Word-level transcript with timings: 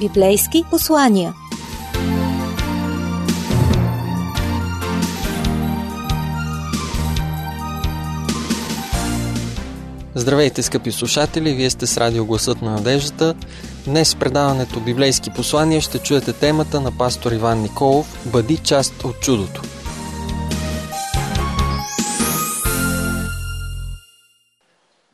Библейски 0.00 0.64
послания. 0.70 1.34
Здравейте, 10.14 10.62
скъпи 10.62 10.92
слушатели! 10.92 11.54
Вие 11.54 11.70
сте 11.70 11.86
с 11.86 11.96
радио 11.96 12.24
Гласът 12.24 12.62
на 12.62 12.70
надеждата. 12.70 13.34
Днес 13.84 14.14
в 14.14 14.18
предаването 14.18 14.80
Библейски 14.80 15.30
послания 15.30 15.80
ще 15.80 15.98
чуете 15.98 16.32
темата 16.32 16.80
на 16.80 16.98
пастор 16.98 17.32
Иван 17.32 17.62
Николов 17.62 18.26
«Бъди 18.32 18.56
част 18.56 19.04
от 19.04 19.20
чудото». 19.20 19.62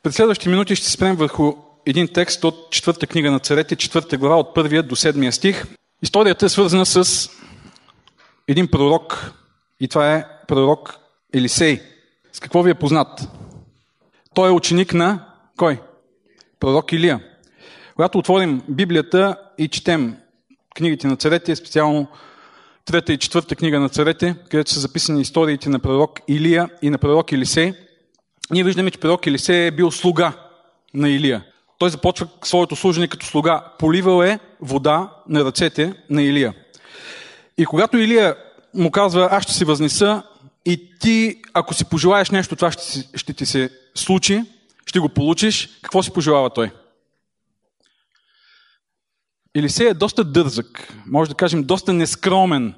Пред 0.03 0.15
следващите 0.15 0.51
минути 0.51 0.77
ще 0.77 0.91
спрем 0.91 1.17
върху 1.17 1.53
един 1.87 2.09
текст 2.09 2.45
от 2.45 2.71
четвърта 2.71 3.07
книга 3.07 3.31
на 3.31 3.39
царете, 3.39 3.77
четвърта 3.77 4.19
глава 4.19 4.37
от 4.37 4.55
първия 4.55 4.83
до 4.83 4.97
седмия 4.97 5.33
стих. 5.33 5.67
Историята 6.03 6.47
е 6.47 6.49
свързана 6.49 6.87
с 6.87 7.31
един 8.49 8.69
пророк 8.69 9.33
и 9.81 9.89
това 9.89 10.15
е 10.15 10.27
пророк 10.49 10.97
Елисей. 11.35 11.81
С 12.33 12.41
какво 12.41 12.63
ви 12.63 12.71
е 12.71 12.75
познат? 12.75 13.29
Той 14.35 14.49
е 14.49 14.53
ученик 14.53 14.95
на 14.95 15.27
кой? 15.57 15.81
Пророк 16.61 16.93
Илия. 16.93 17.21
Когато 17.95 18.19
отворим 18.19 18.63
Библията 18.69 19.37
и 19.59 19.69
четем 19.69 20.17
книгите 20.77 21.07
на 21.07 21.17
царете, 21.17 21.57
специално 21.57 22.09
трета 22.85 23.13
и 23.13 23.19
четвърта 23.19 23.57
книга 23.57 23.81
на 23.81 23.89
царете, 23.89 24.37
където 24.51 24.71
са 24.71 24.81
записани 24.81 25.21
историите 25.21 25.69
на 25.69 25.79
пророк 25.79 26.21
Илия 26.29 26.69
и 26.83 26.91
на 26.91 26.99
пророк 26.99 27.33
Елисей, 27.33 27.73
ние 28.51 28.65
виждаме, 28.65 28.91
че 28.91 29.01
пророк 29.01 29.27
Елисей 29.27 29.67
е 29.67 29.71
бил 29.71 29.91
слуга 29.91 30.33
на 30.95 31.09
Илия. 31.09 31.45
Той 31.79 31.91
започва 31.91 32.29
своето 32.45 32.77
служение 32.77 33.09
като 33.09 33.27
слуга. 33.27 33.65
Поливал 33.79 34.23
е 34.23 34.39
вода 34.61 35.13
на 35.29 35.45
ръцете 35.45 35.95
на 36.11 36.23
Илия. 36.23 36.55
И 37.59 37.67
когато 37.67 37.99
Илия 37.99 38.37
му 38.75 38.91
казва, 38.91 39.29
аз 39.31 39.43
ще 39.43 39.53
се 39.53 39.65
възнеса 39.65 40.23
и 40.65 40.99
ти, 41.01 41.43
ако 41.55 41.75
си 41.75 41.85
пожелаеш 41.85 42.31
нещо, 42.31 42.57
това 42.57 42.73
ще, 42.73 43.09
ще 43.15 43.33
ти 43.33 43.47
се 43.47 43.71
случи, 43.95 44.45
ще 44.87 44.99
го 44.99 45.09
получиш, 45.09 45.79
какво 45.83 46.03
си 46.03 46.13
пожелава 46.13 46.51
той? 46.51 46.71
Елисей 49.55 49.89
е 49.89 49.95
доста 49.95 50.25
дързък, 50.25 50.95
може 51.07 51.31
да 51.31 51.37
кажем 51.37 51.63
доста 51.63 51.93
нескромен 51.93 52.75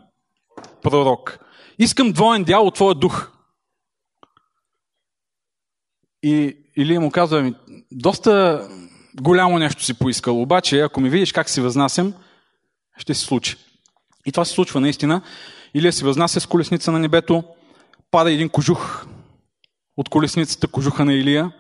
пророк. 0.83 1.39
Искам 1.79 2.13
двоен 2.13 2.45
дял 2.45 2.67
от 2.67 2.75
твоя 2.75 2.95
дух. 2.95 3.31
И 6.23 6.57
Илия 6.77 7.01
му 7.01 7.11
казва, 7.11 7.55
доста 7.93 8.69
голямо 9.21 9.59
нещо 9.59 9.85
си 9.85 9.95
поискал, 9.95 10.43
обаче 10.43 10.81
ако 10.81 11.01
ми 11.01 11.11
видиш 11.11 11.33
как 11.33 11.49
си 11.49 11.61
възнасям, 11.61 12.15
ще 12.97 13.15
се 13.15 13.25
случи. 13.25 13.57
И 14.27 14.33
това 14.33 14.45
се 14.45 14.53
случва 14.53 14.81
наистина. 14.81 15.23
Илия 15.75 15.93
се 15.93 16.05
възнася 16.05 16.41
с 16.41 16.47
колесница 16.47 16.93
на 16.93 16.99
небето, 16.99 17.45
пада 18.11 18.33
един 18.33 18.49
кожух 18.49 19.07
от 19.97 20.09
колесницата, 20.09 20.69
кожуха 20.69 21.05
на 21.05 21.15
Илия. 21.15 21.53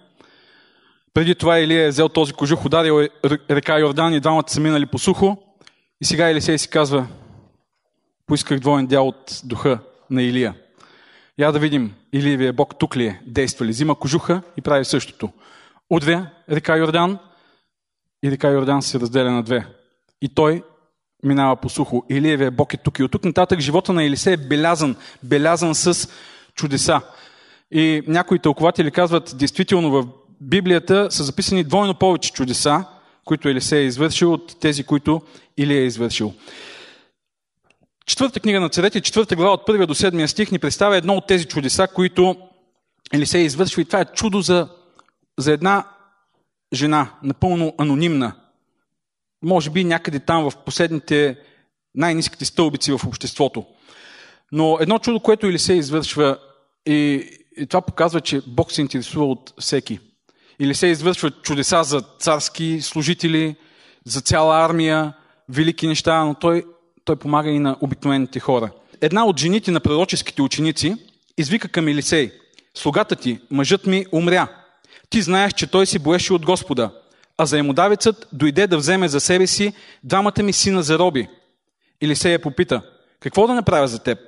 Преди 1.15 1.35
това 1.35 1.59
Илия 1.59 1.87
е 1.87 1.89
взел 1.89 2.09
този 2.09 2.33
кожух, 2.33 2.65
ударил 2.65 3.01
е 3.01 3.09
река 3.51 3.79
Йордан 3.79 4.15
и 4.15 4.21
двамата 4.21 4.49
са 4.49 4.61
минали 4.61 4.87
по 4.87 4.99
сухо. 4.99 5.39
И 6.01 6.05
сега 6.05 6.31
Елисей 6.31 6.59
си 6.59 6.69
казва, 6.69 7.07
поисках 8.27 8.61
двоен 8.61 8.87
дял 8.87 9.09
от 9.09 9.41
духа 9.45 9.79
на 10.11 10.23
Илия. 10.23 10.55
Я 11.39 11.53
да 11.53 11.59
видим, 11.59 11.95
Илиевия 12.13 12.53
Бог 12.53 12.79
тук 12.79 12.97
ли 12.97 13.07
е, 13.07 13.21
действа 13.27 13.67
ли, 13.67 13.71
взима 13.71 13.95
кожуха 13.95 14.43
и 14.57 14.61
прави 14.61 14.85
същото. 14.85 15.33
Удря 15.91 16.31
река 16.51 16.77
Йордан 16.77 17.19
и 18.23 18.31
река 18.31 18.51
Йордан 18.51 18.83
се 18.83 19.01
разделя 19.01 19.31
на 19.31 19.43
две. 19.43 19.67
И 20.23 20.29
той 20.35 20.63
минава 21.23 21.57
по 21.57 21.69
сухо. 21.69 22.05
Илиевия 22.11 22.51
Бог 22.51 22.75
е 22.75 22.77
тук. 22.77 22.99
И 22.99 23.03
от 23.03 23.13
тук 23.13 23.25
нататък 23.25 23.61
живота 23.61 23.93
на 23.93 24.05
Елисей 24.05 24.33
е 24.33 24.37
белязан, 24.37 24.97
белязан 25.23 25.75
с 25.75 26.09
чудеса. 26.55 27.01
И 27.71 28.03
някои 28.07 28.39
тълкователи 28.39 28.91
казват, 28.91 29.35
действително 29.39 29.91
в 29.91 30.07
Библията 30.41 31.07
са 31.11 31.25
записани 31.25 31.65
двойно 31.65 31.95
повече 31.95 32.33
чудеса, 32.33 32.85
които 33.25 33.49
Елисей 33.49 33.81
е 33.81 33.87
извършил 33.87 34.33
от 34.33 34.61
тези, 34.61 34.85
които 34.85 35.23
Илия 35.57 35.81
е 35.81 35.87
извършил. 35.87 36.35
Четвърта 38.07 38.41
книга 38.41 38.61
на 38.61 38.69
царете, 38.69 39.01
четвърта 39.01 39.37
глава 39.37 39.53
от 39.53 39.67
първия 39.67 39.87
до 39.87 39.95
седмия 39.95 40.29
стих 40.29 40.51
ни 40.51 40.59
представя 40.59 40.97
едно 40.97 41.15
от 41.15 41.27
тези 41.27 41.45
чудеса, 41.45 41.89
които 41.95 42.37
Елисей 43.13 43.43
извършва 43.43 43.83
и 43.83 43.85
това 43.85 44.01
е 44.01 44.05
чудо 44.05 44.41
за, 44.41 44.69
за 45.39 45.53
една 45.53 45.85
жена, 46.77 47.11
напълно 47.23 47.75
анонимна. 47.79 48.33
Може 49.43 49.71
би 49.71 49.85
някъде 49.85 50.19
там 50.19 50.51
в 50.51 50.57
последните 50.57 51.39
най-низките 51.95 52.45
стълбици 52.45 52.93
в 52.93 53.01
обществото. 53.07 53.65
Но 54.53 54.79
едно 54.81 54.99
чудо, 54.99 55.21
което 55.21 55.47
Елисей 55.47 55.77
извършва 55.77 56.39
и, 56.87 57.31
и 57.57 57.67
това 57.67 57.81
показва, 57.81 58.21
че 58.21 58.43
Бог 58.47 58.73
се 58.73 58.81
интересува 58.81 59.27
от 59.27 59.55
всеки. 59.61 60.01
Елисей 60.61 60.91
извършва 60.91 61.31
чудеса 61.31 61.85
за 61.85 62.01
царски 62.19 62.79
служители, 62.83 63.57
за 64.05 64.21
цяла 64.21 64.65
армия, 64.65 65.13
велики 65.49 65.87
неща, 65.87 66.25
но 66.25 66.35
той 66.35 66.65
той 67.07 67.17
помага 67.17 67.51
и 67.51 67.59
на 67.59 67.77
обикновените 67.81 68.41
хора. 68.41 68.71
Една 69.01 69.27
от 69.27 69.41
жените 69.41 69.71
на 69.71 69.81
пророческите 69.81 70.43
ученици 70.43 70.95
извика 71.39 71.69
към 71.69 71.89
Елисей, 71.89 72.33
слугата 72.75 73.17
ти, 73.17 73.39
мъжът 73.51 73.87
ми, 73.87 74.07
умря. 74.13 74.49
Ти 75.11 75.23
знаеш, 75.23 75.53
че 75.53 75.67
той 75.67 75.87
си 75.87 75.99
боеше 75.99 76.33
от 76.33 76.47
Господа, 76.47 76.91
а 77.39 77.47
заемодавецът 77.47 78.29
дойде 78.33 78.67
да 78.67 78.77
вземе 78.77 79.09
за 79.09 79.21
себе 79.21 79.47
си 79.47 79.73
двамата 80.05 80.43
ми 80.43 80.53
сина 80.53 80.83
за 80.83 80.99
роби. 80.99 81.29
Я 82.25 82.39
попита, 82.39 82.83
какво 83.21 83.47
да 83.47 83.55
направя 83.55 83.89
за 83.89 84.03
теб? 84.03 84.19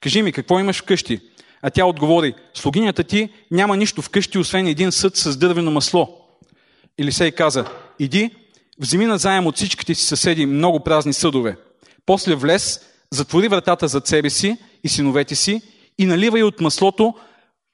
Кажи 0.00 0.22
ми, 0.22 0.32
какво 0.32 0.60
имаш 0.60 0.82
вкъщи? 0.82 1.20
А 1.62 1.70
тя 1.70 1.86
отговори, 1.86 2.34
слугинята 2.54 3.04
ти 3.04 3.28
няма 3.50 3.76
нищо 3.76 4.02
вкъщи, 4.02 4.38
освен 4.38 4.66
един 4.66 4.92
съд 4.92 5.16
с 5.16 5.36
дървено 5.36 5.70
масло. 5.70 6.18
Елисей 6.98 7.30
каза, 7.30 7.64
иди, 7.98 8.30
вземи 8.78 9.06
на 9.06 9.18
заем 9.18 9.46
от 9.46 9.56
всичките 9.56 9.94
си 9.94 10.04
съседи 10.04 10.46
много 10.46 10.80
празни 10.80 11.12
съдове 11.12 11.56
после 12.06 12.34
влез, 12.34 12.80
затвори 13.10 13.48
вратата 13.48 13.88
зад 13.88 14.06
себе 14.06 14.30
си 14.30 14.56
и 14.84 14.88
синовете 14.88 15.34
си 15.34 15.62
и 15.98 16.06
наливай 16.06 16.42
от 16.42 16.60
маслото 16.60 17.14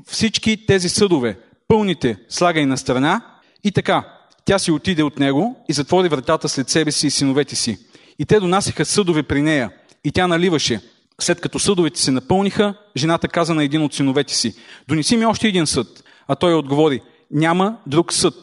всички 0.06 0.66
тези 0.66 0.88
съдове. 0.88 1.38
Пълните 1.69 2.17
слагай 2.29 2.67
на 2.67 2.79
страна 2.79 3.21
и 3.65 3.73
така. 3.73 4.15
Тя 4.45 4.59
си 4.59 4.71
отиде 4.71 5.03
от 5.03 5.19
него 5.19 5.65
и 5.69 5.73
затвори 5.73 6.09
вратата 6.09 6.49
след 6.49 6.69
себе 6.69 6.93
си 6.93 7.06
и 7.06 7.11
синовете 7.11 7.56
си. 7.56 7.79
И 8.19 8.25
те 8.25 8.41
донасиха 8.41 8.84
съдове 8.84 9.23
при 9.23 9.43
нея. 9.43 9.71
И 10.05 10.12
тя 10.12 10.27
наливаше. 10.27 10.81
След 11.21 11.41
като 11.41 11.59
съдовете 11.59 12.01
се 12.01 12.11
напълниха, 12.11 12.75
жената 12.97 13.28
каза 13.28 13.55
на 13.55 13.65
един 13.65 13.83
от 13.83 13.95
синовете 13.95 14.34
си, 14.34 14.55
донеси 14.89 15.17
ми 15.17 15.27
още 15.27 15.49
един 15.49 15.67
съд. 15.67 16.05
А 16.28 16.34
той 16.34 16.55
отговори, 16.55 17.01
няма 17.31 17.77
друг 17.87 18.12
съд. 18.12 18.34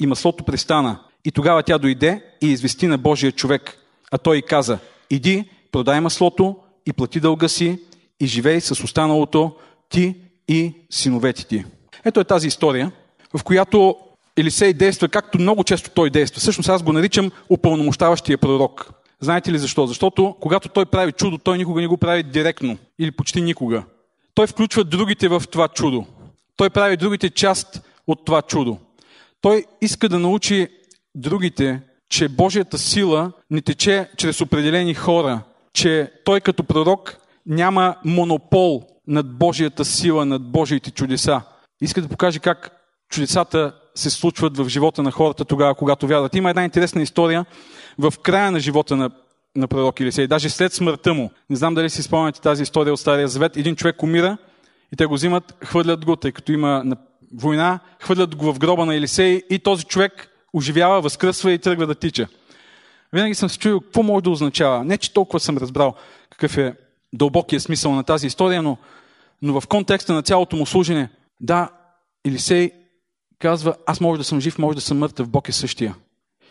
И 0.00 0.06
маслото 0.06 0.44
престана. 0.44 1.00
И 1.24 1.30
тогава 1.30 1.62
тя 1.62 1.78
дойде 1.78 2.24
и 2.42 2.46
извести 2.46 2.86
на 2.86 2.98
Божия 2.98 3.32
човек. 3.32 3.78
А 4.10 4.18
той 4.18 4.42
каза, 4.42 4.78
Иди, 5.10 5.44
продай 5.72 6.00
маслото 6.00 6.56
и 6.86 6.92
плати 6.92 7.20
дълга 7.20 7.48
си 7.48 7.78
и 8.20 8.26
живей 8.26 8.60
с 8.60 8.70
останалото 8.84 9.56
ти 9.88 10.16
и 10.48 10.74
синовете 10.90 11.46
ти. 11.46 11.64
Ето 12.04 12.20
е 12.20 12.24
тази 12.24 12.48
история, 12.48 12.92
в 13.36 13.44
която 13.44 13.96
Елисей 14.36 14.72
действа 14.72 15.08
както 15.08 15.38
много 15.38 15.64
често 15.64 15.90
той 15.90 16.10
действа. 16.10 16.40
Всъщност 16.40 16.68
аз 16.68 16.82
го 16.82 16.92
наричам 16.92 17.30
упълномощаващия 17.50 18.38
пророк. 18.38 18.90
Знаете 19.20 19.52
ли 19.52 19.58
защо? 19.58 19.86
Защото 19.86 20.36
когато 20.40 20.68
той 20.68 20.86
прави 20.86 21.12
чудо, 21.12 21.38
той 21.38 21.58
никога 21.58 21.80
не 21.80 21.86
го 21.86 21.96
прави 21.96 22.22
директно 22.22 22.78
или 22.98 23.10
почти 23.10 23.40
никога. 23.40 23.82
Той 24.34 24.46
включва 24.46 24.84
другите 24.84 25.28
в 25.28 25.42
това 25.50 25.68
чудо. 25.68 26.06
Той 26.56 26.70
прави 26.70 26.96
другите 26.96 27.30
част 27.30 27.82
от 28.06 28.24
това 28.24 28.42
чудо. 28.42 28.78
Той 29.40 29.64
иска 29.80 30.08
да 30.08 30.18
научи 30.18 30.68
другите 31.14 31.80
че 32.14 32.28
Божията 32.28 32.78
сила 32.78 33.32
не 33.50 33.60
тече 33.60 34.10
чрез 34.16 34.40
определени 34.40 34.94
хора, 34.94 35.40
че 35.72 36.12
той 36.24 36.40
като 36.40 36.64
пророк 36.64 37.16
няма 37.46 37.96
монопол 38.04 38.82
над 39.06 39.38
Божията 39.38 39.84
сила, 39.84 40.24
над 40.24 40.42
Божиите 40.42 40.90
чудеса. 40.90 41.40
Иска 41.80 42.02
да 42.02 42.08
покаже 42.08 42.38
как 42.38 42.70
чудесата 43.08 43.74
се 43.94 44.10
случват 44.10 44.56
в 44.56 44.68
живота 44.68 45.02
на 45.02 45.10
хората 45.10 45.44
тогава, 45.44 45.74
когато 45.74 46.06
вярват. 46.06 46.34
Има 46.34 46.50
една 46.50 46.64
интересна 46.64 47.02
история 47.02 47.46
в 47.98 48.14
края 48.22 48.50
на 48.50 48.60
живота 48.60 48.96
на, 48.96 49.10
на 49.56 49.68
пророк 49.68 50.00
Илисей, 50.00 50.26
даже 50.26 50.50
след 50.50 50.72
смъртта 50.72 51.14
му. 51.14 51.30
Не 51.50 51.56
знам 51.56 51.74
дали 51.74 51.90
си 51.90 52.02
спомняте 52.02 52.40
тази 52.40 52.62
история 52.62 52.92
от 52.92 53.00
Стария 53.00 53.28
Завет. 53.28 53.56
Един 53.56 53.76
човек 53.76 54.02
умира 54.02 54.36
и 54.92 54.96
те 54.96 55.06
го 55.06 55.14
взимат, 55.14 55.54
хвърлят 55.64 56.04
го, 56.04 56.16
тъй 56.16 56.32
като 56.32 56.52
има 56.52 56.96
война, 57.34 57.78
хвърлят 58.00 58.36
го 58.36 58.52
в 58.52 58.58
гроба 58.58 58.86
на 58.86 58.94
Елисей 58.94 59.42
и 59.50 59.58
този 59.58 59.84
човек 59.84 60.28
оживява, 60.52 61.00
възкръсва 61.00 61.52
и 61.52 61.58
тръгва 61.58 61.86
да 61.86 61.94
тича. 61.94 62.28
Винаги 63.12 63.34
съм 63.34 63.48
се 63.48 63.58
чуил 63.58 63.80
какво 63.80 64.02
може 64.02 64.22
да 64.22 64.30
означава. 64.30 64.84
Не, 64.84 64.98
че 64.98 65.12
толкова 65.12 65.40
съм 65.40 65.58
разбрал 65.58 65.94
какъв 66.30 66.58
е 66.58 66.74
дълбокия 67.12 67.60
смисъл 67.60 67.94
на 67.94 68.04
тази 68.04 68.26
история, 68.26 68.62
но, 68.62 68.76
но 69.42 69.60
в 69.60 69.66
контекста 69.66 70.12
на 70.12 70.22
цялото 70.22 70.56
му 70.56 70.66
служене, 70.66 71.08
да, 71.40 71.70
Елисей 72.24 72.70
казва, 73.38 73.74
аз 73.86 74.00
може 74.00 74.18
да 74.18 74.24
съм 74.24 74.40
жив, 74.40 74.58
може 74.58 74.74
да 74.74 74.80
съм 74.80 74.98
мъртъв, 74.98 75.28
Бог 75.28 75.48
е 75.48 75.52
същия. 75.52 75.94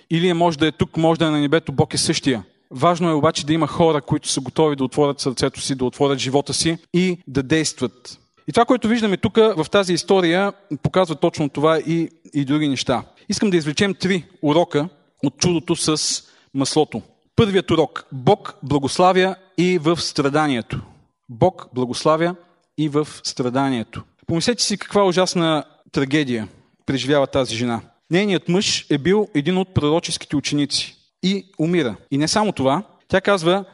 Или 0.10 0.34
може 0.34 0.58
да 0.58 0.68
е 0.68 0.72
тук, 0.72 0.98
може 0.98 1.20
да 1.20 1.26
е 1.26 1.30
на 1.30 1.40
небето, 1.40 1.72
Бог 1.72 1.94
е 1.94 1.98
същия. 1.98 2.44
Важно 2.72 3.10
е 3.10 3.14
обаче 3.14 3.46
да 3.46 3.54
има 3.54 3.68
хора, 3.68 4.02
които 4.02 4.28
са 4.28 4.42
готови 4.42 4.76
да 4.76 4.84
отворят 4.84 5.20
сърцето 5.20 5.62
си, 5.62 5.76
да 5.76 5.86
отворят 5.86 6.20
живота 6.20 6.54
си 6.54 6.78
и 6.94 7.18
да 7.28 7.44
действат. 7.44 8.20
И 8.48 8.52
това, 8.52 8.66
което 8.66 8.88
виждаме 8.88 9.18
тук 9.18 9.36
в 9.36 9.66
тази 9.72 9.94
история, 9.94 10.54
показва 10.84 11.16
точно 11.16 11.50
това 11.50 11.80
и, 11.80 12.10
и 12.34 12.46
други 12.46 12.68
неща. 12.68 13.04
Искам 13.30 13.50
да 13.50 13.58
извлечем 13.58 13.94
три 13.94 14.26
урока 14.42 14.90
от 15.24 15.38
чудото 15.38 15.76
с 15.76 16.24
маслото. 16.54 17.02
Първият 17.36 17.72
урок. 17.72 18.06
Бог 18.12 18.56
благославя 18.64 19.36
и 19.58 19.78
в 19.78 20.02
страданието. 20.02 20.82
Бог 21.30 21.68
благославя 21.74 22.36
и 22.78 22.90
в 22.90 23.08
страданието. 23.24 24.04
Помислете 24.28 24.64
си 24.64 24.78
каква 24.78 25.06
ужасна 25.06 25.64
трагедия 25.92 26.48
преживява 26.86 27.28
тази 27.28 27.56
жена. 27.56 27.82
Нейният 28.12 28.50
мъж 28.50 28.86
е 28.90 28.98
бил 28.98 29.28
един 29.36 29.58
от 29.58 29.74
пророческите 29.74 30.36
ученици 30.36 30.96
и 31.24 31.46
умира. 31.60 31.96
И 32.12 32.18
не 32.18 32.28
само 32.28 32.52
това, 32.52 32.84
тя 33.08 33.22
казва, 33.22 33.66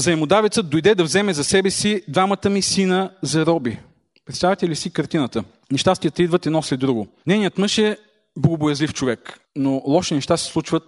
заемодавецът 0.00 0.70
дойде 0.70 0.94
да 0.94 1.04
вземе 1.04 1.34
за 1.34 1.44
себе 1.44 1.70
си 1.70 2.02
двамата 2.08 2.50
ми 2.50 2.62
сина 2.62 3.10
за 3.22 3.46
роби. 3.46 3.78
Представете 4.26 4.68
ли 4.68 4.76
си 4.76 4.92
картината? 4.92 5.44
Нещастията 5.72 6.22
идват 6.22 6.46
едно 6.46 6.62
след 6.62 6.80
друго. 6.80 7.06
Нейният 7.26 7.58
мъж 7.58 7.78
е 7.78 7.96
богобоязлив 8.38 8.94
човек, 8.94 9.40
но 9.56 9.82
лоши 9.86 10.14
неща 10.14 10.36
се 10.36 10.44
случват 10.52 10.84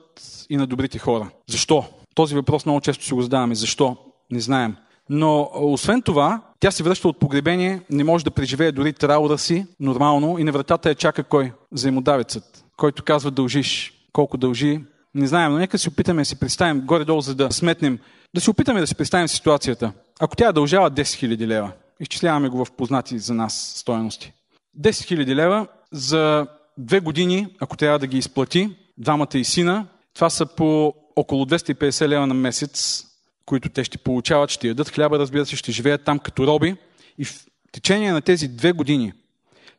и 0.50 0.56
на 0.56 0.66
добрите 0.66 0.98
хора. 0.98 1.30
Защо? 1.48 1.84
Този 2.14 2.34
въпрос 2.34 2.66
много 2.66 2.80
често 2.80 3.04
си 3.04 3.14
го 3.14 3.22
задаваме. 3.22 3.54
Защо? 3.54 3.96
Не 4.30 4.40
знаем. 4.40 4.76
Но 5.10 5.50
освен 5.54 6.02
това, 6.02 6.40
тя 6.60 6.70
се 6.70 6.82
връща 6.82 7.08
от 7.08 7.18
погребение, 7.18 7.80
не 7.90 8.04
може 8.04 8.24
да 8.24 8.30
преживее 8.30 8.72
дори 8.72 8.92
траура 8.92 9.38
си 9.38 9.66
нормално 9.80 10.38
и 10.38 10.44
на 10.44 10.52
вратата 10.52 10.88
я 10.88 10.94
чака 10.94 11.24
кой? 11.24 11.52
Взаимодавецът, 11.72 12.64
който 12.76 13.02
казва 13.04 13.30
дължиш. 13.30 13.92
Колко 14.12 14.36
дължи? 14.36 14.80
Не 15.14 15.26
знаем, 15.26 15.52
но 15.52 15.58
нека 15.58 15.78
си 15.78 15.88
опитаме 15.88 16.22
да 16.22 16.26
си 16.26 16.40
представим 16.40 16.80
горе-долу, 16.80 17.20
за 17.20 17.34
да 17.34 17.52
сметнем, 17.52 17.98
да 18.34 18.40
си 18.40 18.50
опитаме 18.50 18.80
да 18.80 18.86
си 18.86 18.94
представим 18.94 19.28
ситуацията. 19.28 19.92
Ако 20.20 20.36
тя 20.36 20.52
дължава 20.52 20.90
10 20.90 21.02
000 21.02 21.46
лева, 21.46 21.72
изчисляваме 22.00 22.48
го 22.48 22.64
в 22.64 22.72
познати 22.72 23.18
за 23.18 23.34
нас 23.34 23.72
стоености. 23.76 24.32
10 24.80 24.90
000 24.90 25.34
лева 25.34 25.66
за 25.92 26.46
две 26.78 27.00
години, 27.00 27.48
ако 27.60 27.76
трябва 27.76 27.98
да 27.98 28.06
ги 28.06 28.18
изплати, 28.18 28.76
двамата 28.98 29.28
и 29.34 29.44
сина, 29.44 29.86
това 30.14 30.30
са 30.30 30.46
по 30.46 30.94
около 31.16 31.44
250 31.44 32.08
лева 32.08 32.26
на 32.26 32.34
месец, 32.34 33.05
които 33.46 33.68
те 33.68 33.84
ще 33.84 33.98
получават, 33.98 34.50
ще 34.50 34.68
ядат 34.68 34.88
хляба, 34.88 35.18
разбира 35.18 35.46
се, 35.46 35.56
ще 35.56 35.72
живеят 35.72 36.04
там 36.04 36.18
като 36.18 36.46
роби. 36.46 36.76
И 37.18 37.24
в 37.24 37.46
течение 37.72 38.12
на 38.12 38.20
тези 38.20 38.48
две 38.48 38.72
години 38.72 39.12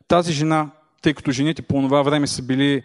тази 0.08 0.32
жена, 0.32 0.70
тъй 1.02 1.14
като 1.14 1.30
жените 1.30 1.62
по 1.62 1.74
това 1.74 2.02
време 2.02 2.26
са 2.26 2.42
били 2.42 2.82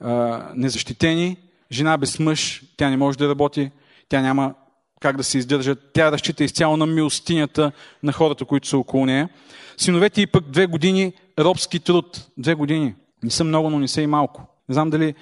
а, 0.00 0.42
незащитени, 0.54 1.36
жена 1.72 1.98
без 1.98 2.18
мъж, 2.18 2.62
тя 2.76 2.90
не 2.90 2.96
може 2.96 3.18
да 3.18 3.28
работи, 3.28 3.70
тя 4.08 4.20
няма 4.20 4.54
как 5.00 5.16
да 5.16 5.24
се 5.24 5.38
издържа, 5.38 5.76
тя 5.92 6.12
разчита 6.12 6.44
изцяло 6.44 6.76
на 6.76 6.86
милостинята 6.86 7.72
на 8.02 8.12
хората, 8.12 8.44
които 8.44 8.68
са 8.68 8.78
около 8.78 9.06
нея. 9.06 9.28
Синовете 9.76 10.20
и 10.20 10.26
пък 10.26 10.50
две 10.50 10.66
години 10.66 11.12
робски 11.38 11.80
труд. 11.80 12.26
Две 12.38 12.54
години. 12.54 12.94
Не 13.22 13.30
са 13.30 13.44
много, 13.44 13.70
но 13.70 13.78
не 13.78 13.88
са 13.88 14.02
и 14.02 14.06
малко. 14.06 14.42
Не 14.68 14.72
знам 14.72 14.90
дали 14.90 15.14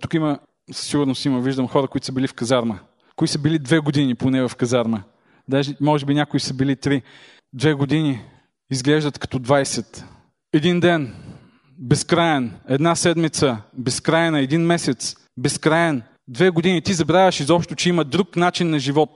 тук 0.00 0.14
има, 0.14 0.38
със 0.72 0.86
сигурност 0.86 1.24
има, 1.24 1.40
виждам 1.40 1.68
хора, 1.68 1.88
които 1.88 2.06
са 2.06 2.12
били 2.12 2.26
в 2.26 2.34
казарма. 2.34 2.78
Кои 3.16 3.28
са 3.28 3.38
били 3.38 3.58
две 3.58 3.78
години 3.78 4.14
поне 4.14 4.48
в 4.48 4.56
казарма. 4.56 5.02
Даже, 5.48 5.74
може 5.80 6.06
би 6.06 6.14
някои 6.14 6.40
са 6.40 6.54
били 6.54 6.76
три. 6.76 7.02
Две 7.52 7.74
години 7.74 8.20
изглеждат 8.70 9.18
като 9.18 9.38
20. 9.38 10.04
Един 10.52 10.80
ден, 10.80 11.14
безкраен. 11.78 12.52
Една 12.68 12.94
седмица, 12.94 13.56
безкрайна. 13.72 14.40
Един 14.40 14.60
месец, 14.60 15.16
безкраен. 15.36 16.02
Две 16.28 16.50
години. 16.50 16.82
Ти 16.82 16.94
забравяш 16.94 17.40
изобщо, 17.40 17.74
че 17.74 17.88
има 17.88 18.04
друг 18.04 18.36
начин 18.36 18.70
на 18.70 18.78
живот. 18.78 19.10